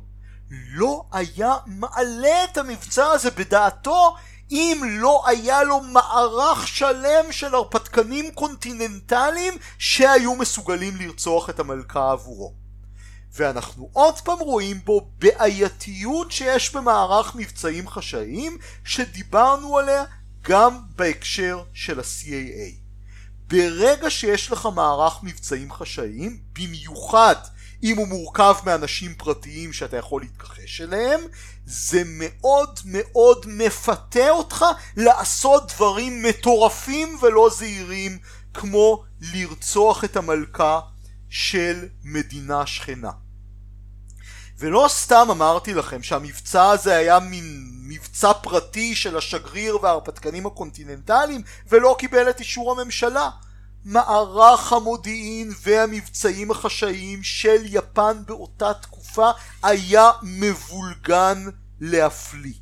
לא 0.50 1.04
היה 1.12 1.56
מעלה 1.66 2.44
את 2.44 2.58
המבצע 2.58 3.06
הזה 3.06 3.32
בדעתו 3.32 4.16
אם 4.52 4.82
לא 4.86 5.24
היה 5.28 5.64
לו 5.64 5.82
מערך 5.82 6.68
שלם 6.68 7.32
של 7.32 7.56
הרפתקנים 7.56 8.32
קונטיננטליים 8.32 9.54
שהיו 9.78 10.36
מסוגלים 10.36 10.96
לרצוח 10.96 11.50
את 11.50 11.60
המלכה 11.60 12.12
עבורו. 12.12 12.61
ואנחנו 13.34 13.90
עוד 13.94 14.22
פעם 14.22 14.40
רואים 14.40 14.80
בו 14.86 15.12
בעייתיות 15.18 16.32
שיש 16.32 16.76
במערך 16.76 17.36
מבצעים 17.36 17.88
חשאיים 17.88 18.58
שדיברנו 18.84 19.78
עליה 19.78 20.04
גם 20.42 20.80
בהקשר 20.96 21.64
של 21.74 22.00
ה-CAA. 22.00 22.82
ברגע 23.48 24.10
שיש 24.10 24.52
לך 24.52 24.70
מערך 24.76 25.24
מבצעים 25.24 25.72
חשאיים, 25.72 26.40
במיוחד 26.54 27.36
אם 27.84 27.98
הוא 27.98 28.08
מורכב 28.08 28.56
מאנשים 28.66 29.14
פרטיים 29.14 29.74
שאתה 29.74 29.98
יכול 29.98 30.22
להתכחש 30.22 30.82
אליהם, 30.82 31.20
זה 31.66 32.04
מאוד 32.06 32.80
מאוד 32.86 33.46
מפתה 33.48 34.30
אותך 34.30 34.66
לעשות 34.98 35.72
דברים 35.76 36.24
מטורפים 36.24 37.18
ולא 37.22 37.50
זהירים 37.58 38.18
כמו 38.54 39.04
לרצוח 39.22 40.04
את 40.04 40.18
המלכה 40.18 40.80
של 41.32 41.88
מדינה 42.04 42.66
שכנה. 42.66 43.12
ולא 44.60 44.86
סתם 44.90 45.28
אמרתי 45.32 45.74
לכם 45.74 46.04
שהמבצע 46.04 46.70
הזה 46.70 46.96
היה 46.96 47.20
מין 47.20 47.72
מבצע 47.82 48.34
פרטי 48.34 48.96
של 48.96 49.18
השגריר 49.18 49.78
וההרפתקנים 49.82 50.46
הקונטיננטליים 50.46 51.42
ולא 51.70 51.96
קיבל 52.00 52.30
את 52.30 52.40
אישור 52.40 52.72
הממשלה. 52.72 53.30
מערך 53.86 54.74
המודיעין 54.74 55.52
והמבצעים 55.62 56.52
החשאיים 56.52 57.24
של 57.24 57.62
יפן 57.66 58.18
באותה 58.26 58.74
תקופה 58.74 59.32
היה 59.64 60.12
מבולגן 60.24 61.46
להפליא. 61.80 62.54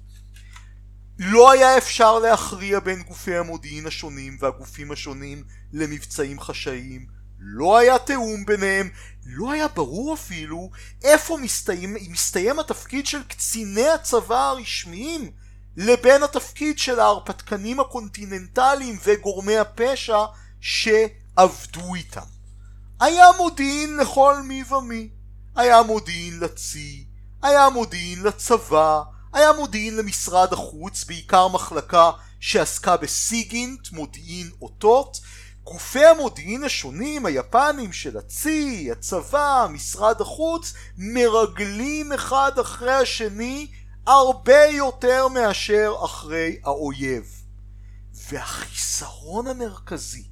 לא 1.20 1.52
היה 1.52 1.78
אפשר 1.78 2.20
להכריע 2.20 2.80
בין 2.80 3.04
גופי 3.04 3.38
המודיעין 3.38 3.88
השונים 3.88 4.38
והגופים 4.40 4.92
השונים 4.92 5.44
למבצעים 5.74 6.40
חשאיים, 6.40 7.19
לא 7.40 7.78
היה 7.78 8.00
תיאום 8.00 8.46
ביניהם, 8.46 8.90
לא 9.26 9.52
היה 9.52 9.68
ברור 9.68 10.14
אפילו 10.14 10.70
איפה 11.04 11.38
מסתיים, 11.38 11.96
מסתיים 12.10 12.60
התפקיד 12.60 13.06
של 13.08 13.24
קציני 13.24 13.90
הצבא 13.90 14.50
הרשמיים 14.50 15.32
לבין 15.78 16.24
התפקיד 16.24 16.80
של 16.80 17.00
ההרפתקנים 17.00 17.80
הקונטיננטליים 17.80 19.00
וגורמי 19.04 19.58
הפשע 19.58 20.26
שעבדו 20.62 21.96
איתם. 21.96 22.22
היה 23.00 23.26
מודיעין 23.38 23.98
לכל 23.98 24.42
מי 24.42 24.64
ומי. 24.64 25.10
היה 25.56 25.84
מודיעין 25.84 26.40
לצי, 26.40 27.06
היה 27.42 27.70
מודיעין 27.70 28.24
לצבא, 28.24 29.02
היה 29.34 29.54
מודיעין 29.54 29.96
למשרד 29.96 30.54
החוץ, 30.54 31.04
בעיקר 31.04 31.48
מחלקה 31.48 32.12
שעסקה 32.40 32.98
בסיגינט, 32.98 33.92
מודיעין 33.92 34.50
אותות, 34.62 35.20
גופי 35.72 36.06
המודיעין 36.06 36.64
השונים, 36.64 37.26
היפנים 37.26 37.94
של 37.94 38.18
הצי, 38.18 38.90
הצבא, 38.92 39.68
משרד 39.70 40.22
החוץ, 40.22 40.74
מרגלים 40.98 42.14
אחד 42.14 42.60
אחרי 42.60 42.94
השני 42.94 43.68
הרבה 44.08 44.66
יותר 44.66 45.28
מאשר 45.28 45.94
אחרי 46.06 46.60
האויב. 46.64 47.44
והחיסרון 48.14 49.48
המרכזי 49.48 50.24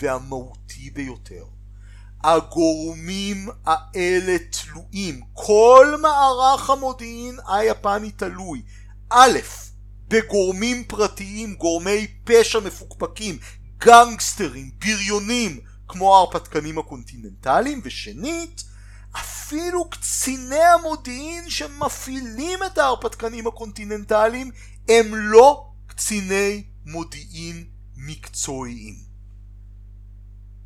והמהותי 0.00 0.90
ביותר, 0.90 1.44
הגורמים 2.24 3.48
האלה 3.66 4.36
תלויים, 4.38 5.20
כל 5.32 5.94
מערך 6.02 6.70
המודיעין 6.70 7.38
היפני 7.46 8.10
תלוי, 8.10 8.62
א', 9.10 9.38
בגורמים 10.08 10.84
פרטיים, 10.84 11.54
גורמי 11.54 12.06
פשע 12.24 12.60
מפוקפקים, 12.60 13.38
גנגסטרים, 13.84 14.70
בריונים, 14.78 15.60
כמו 15.88 16.16
ההרפתקנים 16.16 16.78
הקונטיננטליים, 16.78 17.80
ושנית, 17.84 18.64
אפילו 19.16 19.90
קציני 19.90 20.64
המודיעין 20.64 21.50
שמפעילים 21.50 22.58
את 22.66 22.78
ההרפתקנים 22.78 23.46
הקונטיננטליים 23.46 24.50
הם 24.88 25.14
לא 25.14 25.72
קציני 25.86 26.64
מודיעין 26.86 27.64
מקצועיים. 27.96 28.94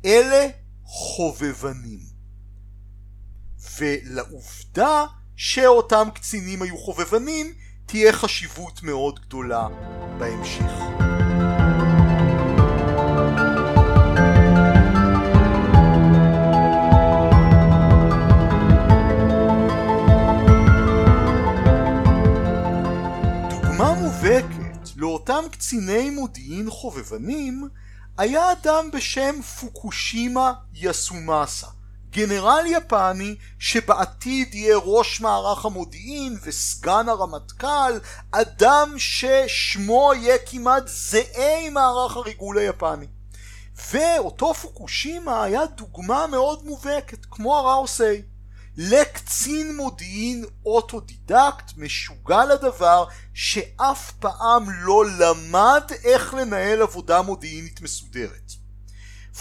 אלה 0.05 0.47
חובבנים. 0.83 1.99
ולעובדה 3.79 5.05
שאותם 5.35 6.07
קצינים 6.15 6.61
היו 6.61 6.77
חובבנים 6.77 7.53
תהיה 7.85 8.13
חשיבות 8.13 8.83
מאוד 8.83 9.19
גדולה 9.19 9.67
בהמשך. 10.19 11.16
קציני 25.57 26.09
מודיעין 26.09 26.69
חובבנים 26.69 27.69
היה 28.17 28.51
אדם 28.51 28.89
בשם 28.93 29.41
פוקושימה 29.41 30.53
יסומאסה, 30.73 31.67
גנרל 32.09 32.63
יפני 32.65 33.35
שבעתיד 33.59 34.53
יהיה 34.55 34.77
ראש 34.77 35.21
מערך 35.21 35.65
המודיעין 35.65 36.37
וסגן 36.43 37.09
הרמטכ"ל, 37.09 37.99
אדם 38.31 38.93
ששמו 38.97 40.11
יהיה 40.15 40.37
כמעט 40.45 40.83
זהה 40.87 41.65
עם 41.65 41.73
מערך 41.73 42.15
הריגול 42.15 42.57
היפני. 42.57 43.07
ואותו 43.91 44.53
פוקושימה 44.53 45.43
היה 45.43 45.65
דוגמה 45.65 46.27
מאוד 46.27 46.65
מובהקת, 46.65 47.25
כמו 47.31 47.57
אראו 47.57 47.89
סיי. 47.89 48.21
לקצין 48.77 49.75
מודיעין 49.75 50.45
אוטודידקט 50.65 51.71
משוגע 51.77 52.45
לדבר 52.45 53.05
שאף 53.33 54.11
פעם 54.11 54.69
לא 54.69 55.05
למד 55.19 55.83
איך 56.03 56.33
לנהל 56.33 56.81
עבודה 56.81 57.21
מודיעינית 57.21 57.81
מסודרת. 57.81 58.51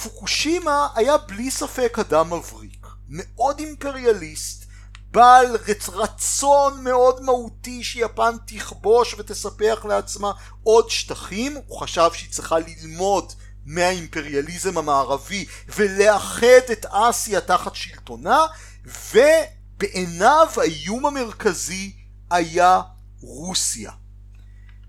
פוקושימה 0.02 0.88
היה 0.94 1.16
בלי 1.16 1.50
ספק 1.50 1.98
אדם 1.98 2.32
מבריק, 2.32 2.86
מאוד 3.08 3.58
אימפריאליסט, 3.58 4.64
בעל 5.10 5.56
רצון 5.88 6.84
מאוד 6.84 7.22
מהותי 7.22 7.84
שיפן 7.84 8.36
תכבוש 8.46 9.14
ותספח 9.18 9.84
לעצמה 9.88 10.32
עוד 10.62 10.90
שטחים, 10.90 11.56
הוא 11.66 11.80
חשב 11.80 12.10
שהיא 12.12 12.30
צריכה 12.30 12.56
ללמוד 12.58 13.32
מהאימפריאליזם 13.66 14.78
המערבי 14.78 15.46
ולאחד 15.68 16.70
את 16.72 16.86
אסיה 16.90 17.40
תחת 17.40 17.74
שלטונה 17.74 18.46
ובעיניו 18.86 20.46
האיום 20.56 21.06
המרכזי 21.06 21.92
היה 22.30 22.80
רוסיה. 23.20 23.90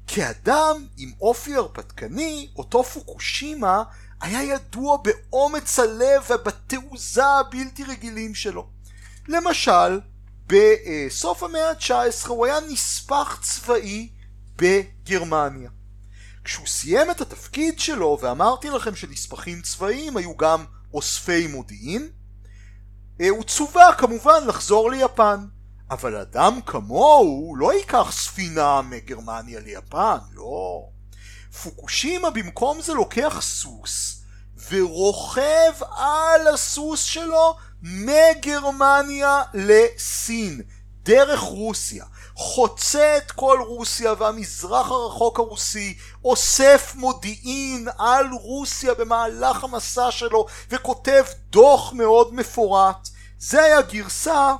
כאדם 0.07 0.87
עם 0.97 1.11
אופי 1.21 1.55
הרפתקני, 1.55 2.49
אותו 2.55 2.83
פוקושימה 2.83 3.83
היה 4.21 4.43
ידוע 4.43 4.97
באומץ 4.97 5.79
הלב 5.79 6.23
ובתעוזה 6.29 7.25
הבלתי 7.25 7.83
רגילים 7.83 8.35
שלו. 8.35 8.69
למשל, 9.27 9.99
בסוף 10.47 11.43
המאה 11.43 11.69
ה-19 11.69 12.27
הוא 12.27 12.45
היה 12.45 12.59
נספח 12.69 13.39
צבאי 13.41 14.09
בגרמניה. 14.55 15.69
כשהוא 16.43 16.67
סיים 16.67 17.11
את 17.11 17.21
התפקיד 17.21 17.79
שלו, 17.79 18.17
ואמרתי 18.21 18.69
לכם 18.69 18.95
שנספחים 18.95 19.61
צבאיים 19.61 20.17
היו 20.17 20.37
גם 20.37 20.65
אוספי 20.93 21.47
מודיעין, 21.47 22.09
הוא 23.29 23.43
צווה 23.43 23.93
כמובן 23.97 24.43
לחזור 24.47 24.91
ליפן. 24.91 25.45
אבל 25.91 26.15
אדם 26.15 26.59
כמוהו 26.65 27.55
לא 27.57 27.73
ייקח 27.73 28.11
ספינה 28.11 28.81
מגרמניה 28.81 29.59
ליפן, 29.59 30.17
לא. 30.33 30.89
פוקושימה 31.63 32.29
במקום 32.29 32.81
זה 32.81 32.93
לוקח 32.93 33.37
סוס 33.41 34.23
ורוכב 34.69 35.83
על 35.97 36.47
הסוס 36.53 37.03
שלו 37.03 37.55
מגרמניה 37.81 39.41
לסין, 39.53 40.61
דרך 41.07 41.39
רוסיה. 41.39 42.05
חוצה 42.35 43.17
את 43.17 43.31
כל 43.31 43.59
רוסיה 43.67 44.13
והמזרח 44.17 44.91
הרחוק 44.91 45.39
הרוסי, 45.39 45.97
אוסף 46.23 46.93
מודיעין 46.95 47.87
על 47.97 48.27
רוסיה 48.31 48.93
במהלך 48.93 49.63
המסע 49.63 50.11
שלו 50.11 50.45
וכותב 50.69 51.23
דוח 51.49 51.93
מאוד 51.93 52.33
מפורט. 52.33 53.09
זה 53.39 53.63
היה 53.63 53.81
גרסה 53.81 54.53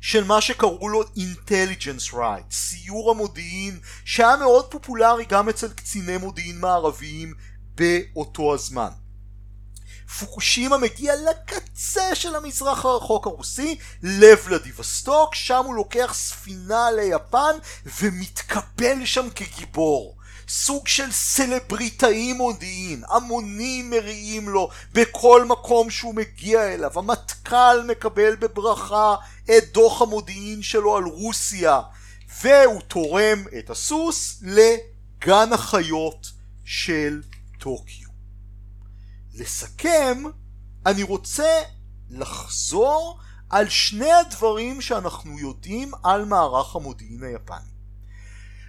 של 0.00 0.24
מה 0.24 0.40
שקראו 0.40 0.88
לו 0.88 1.02
Intelligence 1.02 2.14
Right, 2.14 2.50
סיור 2.50 3.10
המודיעין, 3.10 3.78
שהיה 4.04 4.36
מאוד 4.36 4.70
פופולרי 4.70 5.24
גם 5.24 5.48
אצל 5.48 5.68
קציני 5.68 6.16
מודיעין 6.16 6.60
מערביים 6.60 7.34
באותו 7.74 8.54
הזמן. 8.54 8.90
פוקושימה 10.20 10.78
מגיע 10.78 11.14
לקצה 11.16 12.14
של 12.14 12.36
המזרח 12.36 12.84
הרחוק 12.84 13.26
הרוסי, 13.26 13.78
לב 14.02 14.48
לדיווסטוק, 14.48 15.34
שם 15.34 15.62
הוא 15.64 15.74
לוקח 15.74 16.14
ספינה 16.14 16.90
ליפן 16.90 17.56
ומתקבל 18.00 19.04
שם 19.04 19.28
כגיבור. 19.34 20.16
סוג 20.48 20.88
של 20.88 21.12
סלבריטאי 21.12 22.32
מודיעין, 22.32 23.02
המונים 23.08 23.90
מריעים 23.90 24.48
לו 24.48 24.70
בכל 24.92 25.44
מקום 25.44 25.90
שהוא 25.90 26.14
מגיע 26.14 26.74
אליו, 26.74 26.98
המטכ"ל 26.98 27.82
מקבל 27.88 28.36
בברכה 28.36 29.14
את 29.44 29.72
דוח 29.72 30.02
המודיעין 30.02 30.62
שלו 30.62 30.96
על 30.96 31.04
רוסיה, 31.04 31.80
והוא 32.42 32.80
תורם 32.88 33.44
את 33.58 33.70
הסוס 33.70 34.42
לגן 34.42 35.52
החיות 35.52 36.26
של 36.64 37.22
טוקיו. 37.58 38.03
לסכם, 39.34 40.22
אני 40.86 41.02
רוצה 41.02 41.60
לחזור 42.10 43.18
על 43.50 43.68
שני 43.68 44.12
הדברים 44.12 44.80
שאנחנו 44.80 45.38
יודעים 45.38 45.92
על 46.02 46.24
מערך 46.24 46.76
המודיעין 46.76 47.22
היפני. 47.22 47.74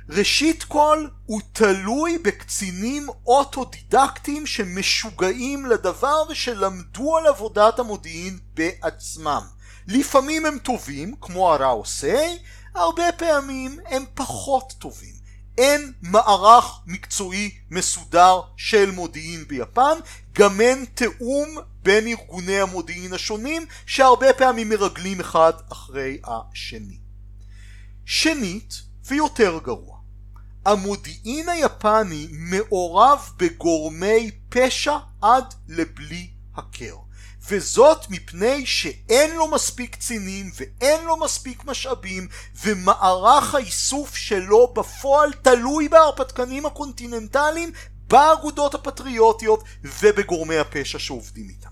ראשית 0.10 0.64
כל 0.64 1.08
הוא 1.26 1.42
תלוי 1.54 2.18
בקצינים 2.18 3.08
אוטודידקטיים 3.26 4.46
שמשוגעים 4.46 5.66
לדבר 5.66 6.24
ושלמדו 6.30 7.18
על 7.18 7.28
עבודת 7.28 7.80
המודיעין 7.80 8.40
בעצמם. 8.54 9.42
לפעמים 9.88 10.46
הם 10.46 10.58
טובים, 10.60 11.16
כמו 11.22 11.54
הראו 11.54 11.86
סיי, 11.86 12.40
הרבה 12.76 13.12
פעמים 13.18 13.80
הם 13.86 14.06
פחות 14.14 14.74
טובים. 14.80 15.15
אין 15.58 15.94
מערך 16.02 16.66
מקצועי 16.86 17.52
מסודר 17.72 18.42
של 18.58 18.92
מודיעין 18.92 19.44
ביפן, 19.48 19.98
גם 20.34 20.62
אין 20.62 20.86
תיאום 20.94 21.58
בין 21.84 22.08
ארגוני 22.08 22.60
המודיעין 22.60 23.14
השונים, 23.14 23.66
שהרבה 23.86 24.34
פעמים 24.34 24.70
מרגלים 24.70 25.20
אחד 25.20 25.54
אחרי 25.72 26.18
השני. 26.24 26.98
שנית, 28.06 28.82
ויותר 29.06 29.60
גרוע, 29.64 29.98
המודיעין 30.66 31.50
היפני 31.50 32.28
מעורב 32.32 33.32
בגורמי 33.38 34.32
פשע 34.50 34.98
עד 35.22 35.54
לבלי 35.68 36.30
הכר. 36.56 37.05
וזאת 37.48 38.10
מפני 38.10 38.66
שאין 38.66 39.36
לו 39.36 39.48
מספיק 39.48 39.96
קצינים 39.96 40.52
ואין 40.56 41.06
לו 41.06 41.18
מספיק 41.18 41.66
משאבים 41.66 42.28
ומערך 42.64 43.56
האיסוף 43.56 44.16
שלו 44.16 44.74
בפועל 44.76 45.34
תלוי 45.34 45.90
בהרפתקנים 45.90 46.66
הקונטיננטליים 46.66 47.72
באגודות 48.08 48.76
הפטריוטיות 48.76 49.64
ובגורמי 49.84 50.58
הפשע 50.58 51.00
שעובדים 51.00 51.50
איתם. 51.50 51.70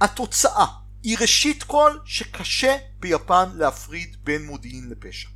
התוצאה 0.00 0.66
היא 1.02 1.16
ראשית 1.20 1.62
כל 1.62 1.98
שקשה 2.04 2.76
ביפן 3.00 3.48
להפריד 3.54 4.16
בין 4.24 4.46
מודיעין 4.46 4.90
לפשע. 4.90 5.28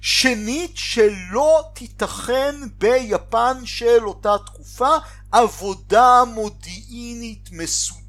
שנית 0.00 0.72
שלא 0.74 1.62
תיתכן 1.74 2.54
ביפן 2.78 3.66
של 3.66 4.04
אותה 4.06 4.36
תקופה 4.46 4.96
עבודה 5.32 6.24
מודיעינית 6.34 7.48
מסודרת 7.52 8.07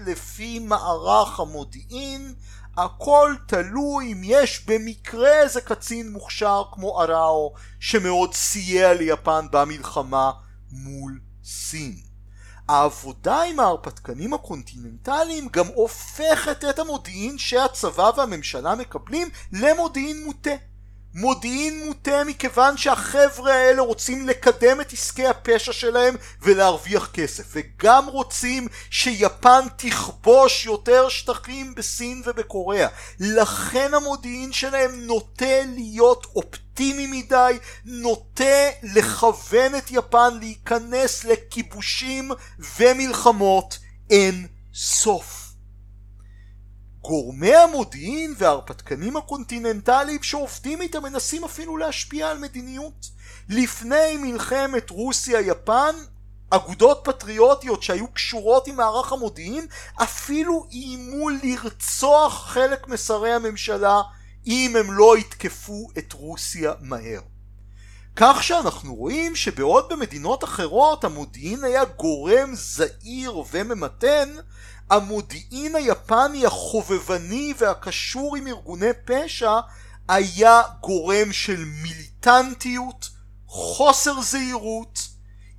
לפי 0.00 0.58
מערך 0.58 1.40
המודיעין 1.40 2.34
הכל 2.76 3.34
תלוי 3.46 4.12
אם 4.12 4.20
יש 4.24 4.66
במקרה 4.66 5.42
איזה 5.42 5.60
קצין 5.60 6.12
מוכשר 6.12 6.62
כמו 6.72 7.02
אראו 7.02 7.54
שמאוד 7.80 8.34
סייע 8.34 8.94
ליפן 8.94 9.46
במלחמה 9.50 10.32
מול 10.72 11.20
סין. 11.44 11.96
העבודה 12.68 13.42
עם 13.42 13.60
ההרפתקנים 13.60 14.34
הקונטיננטליים 14.34 15.48
גם 15.52 15.66
הופכת 15.66 16.64
את 16.70 16.78
המודיעין 16.78 17.38
שהצבא 17.38 18.10
והממשלה 18.16 18.74
מקבלים 18.74 19.28
למודיעין 19.52 20.24
מוטה. 20.24 20.50
מודיעין 21.14 21.86
מוטה 21.86 22.24
מכיוון 22.24 22.76
שהחבר'ה 22.76 23.54
האלה 23.54 23.82
רוצים 23.82 24.28
לקדם 24.28 24.80
את 24.80 24.92
עסקי 24.92 25.26
הפשע 25.26 25.72
שלהם 25.72 26.16
ולהרוויח 26.42 27.10
כסף. 27.12 27.44
וגם 27.52 28.06
רוצים 28.06 28.68
שיפן 28.90 29.60
תכבוש 29.76 30.66
יותר 30.66 31.08
שטחים 31.08 31.74
בסין 31.74 32.22
ובקוריאה. 32.26 32.88
לכן 33.20 33.94
המודיעין 33.94 34.52
שלהם 34.52 35.00
נוטה 35.00 35.60
להיות 35.74 36.26
אופטימי 36.36 37.06
מדי 37.06 37.58
נוטה 37.84 38.70
לכוון 38.82 39.74
את 39.74 39.90
יפן 39.90 40.38
להיכנס 40.38 41.24
לכיבושים 41.24 42.30
ומלחמות. 42.78 43.78
אין 44.10 44.46
סוף 44.74 45.43
גורמי 47.04 47.54
המודיעין 47.54 48.34
וההרפתקנים 48.38 49.16
הקונטיננטליים 49.16 50.22
שעובדים 50.22 50.82
איתם 50.82 51.02
מנסים 51.02 51.44
אפילו 51.44 51.76
להשפיע 51.76 52.30
על 52.30 52.38
מדיניות. 52.38 53.10
לפני 53.48 54.16
מלחמת 54.16 54.90
רוסיה-יפן 54.90 55.94
אגודות 56.50 57.00
פטריוטיות 57.04 57.82
שהיו 57.82 58.08
קשורות 58.08 58.66
עם 58.66 58.76
מערך 58.76 59.12
המודיעין 59.12 59.66
אפילו 60.02 60.66
איימו 60.70 61.28
לרצוח 61.28 62.46
חלק 62.46 62.88
משרי 62.88 63.32
הממשלה 63.32 64.02
אם 64.46 64.76
הם 64.78 64.92
לא 64.92 65.18
יתקפו 65.18 65.88
את 65.98 66.12
רוסיה 66.12 66.72
מהר. 66.80 67.20
כך 68.16 68.42
שאנחנו 68.42 68.94
רואים 68.94 69.36
שבעוד 69.36 69.88
במדינות 69.88 70.44
אחרות 70.44 71.04
המודיעין 71.04 71.64
היה 71.64 71.84
גורם 71.84 72.54
זעיר 72.54 73.42
וממתן, 73.52 74.28
המודיעין 74.90 75.76
היפני 75.76 76.46
החובבני 76.46 77.54
והקשור 77.58 78.36
עם 78.36 78.46
ארגוני 78.46 78.90
פשע 79.04 79.52
היה 80.08 80.62
גורם 80.80 81.32
של 81.32 81.64
מיליטנטיות, 81.64 83.10
חוסר 83.46 84.22
זהירות, 84.22 85.08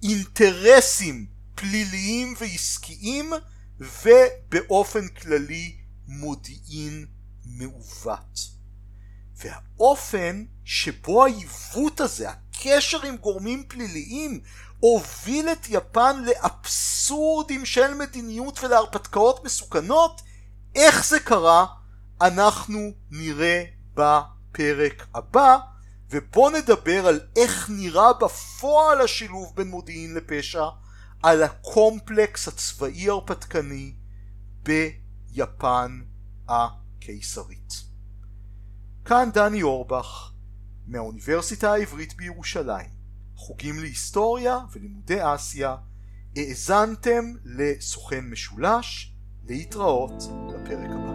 אינטרסים 0.03 1.26
פליליים 1.55 2.34
ועסקיים 2.39 3.34
ובאופן 3.80 5.07
כללי 5.07 5.76
מודיעין 6.07 7.05
מעוות. 7.45 8.39
והאופן 9.38 10.45
שבו 10.63 11.26
העיוות 11.26 11.99
הזה, 11.99 12.30
הקשר 12.56 13.06
עם 13.06 13.18
גורמים 13.18 13.64
פליליים, 13.68 14.39
הוביל 14.80 15.49
את 15.49 15.66
יפן 15.70 16.24
לאבסורדים 16.24 17.66
של 17.66 17.93
מדיניות 17.93 18.64
ולהרפתקאות 18.64 19.45
מסוכנות, 19.45 20.22
איך 20.76 21.06
זה 21.06 21.20
קרה? 21.20 21.66
אנחנו 22.22 22.91
נראה 23.12 23.64
בפרק 23.93 25.08
הבא, 25.14 25.58
ובואו 26.10 26.49
נדבר 26.49 27.08
על 27.08 27.20
איך 27.36 27.70
נראה 27.70 28.14
בפועל 28.14 29.01
השילוב 29.01 29.53
בין 29.56 29.68
מודיעין 29.68 30.14
לפשע, 30.14 30.66
על 31.24 31.43
הקומפלקס 31.43 32.47
הצבאי 32.47 33.10
הרפתקני 33.10 33.93
ביפן 34.64 36.01
הקיסרית. 36.49 37.74
כאן 39.06 39.30
דני 39.34 39.64
אורבך, 39.64 40.32
מהאוניברסיטה 40.88 41.73
העברית 41.73 42.15
בירושלים, 42.17 42.89
חוגים 43.36 43.79
להיסטוריה 43.79 44.59
ולימודי 44.71 45.36
אסיה, 45.36 45.75
האזנתם 46.36 47.33
לסוכן 47.45 48.25
משולש, 48.29 49.13
להתראות 49.47 50.23
בפרק 50.49 50.89
הבא. 50.89 51.14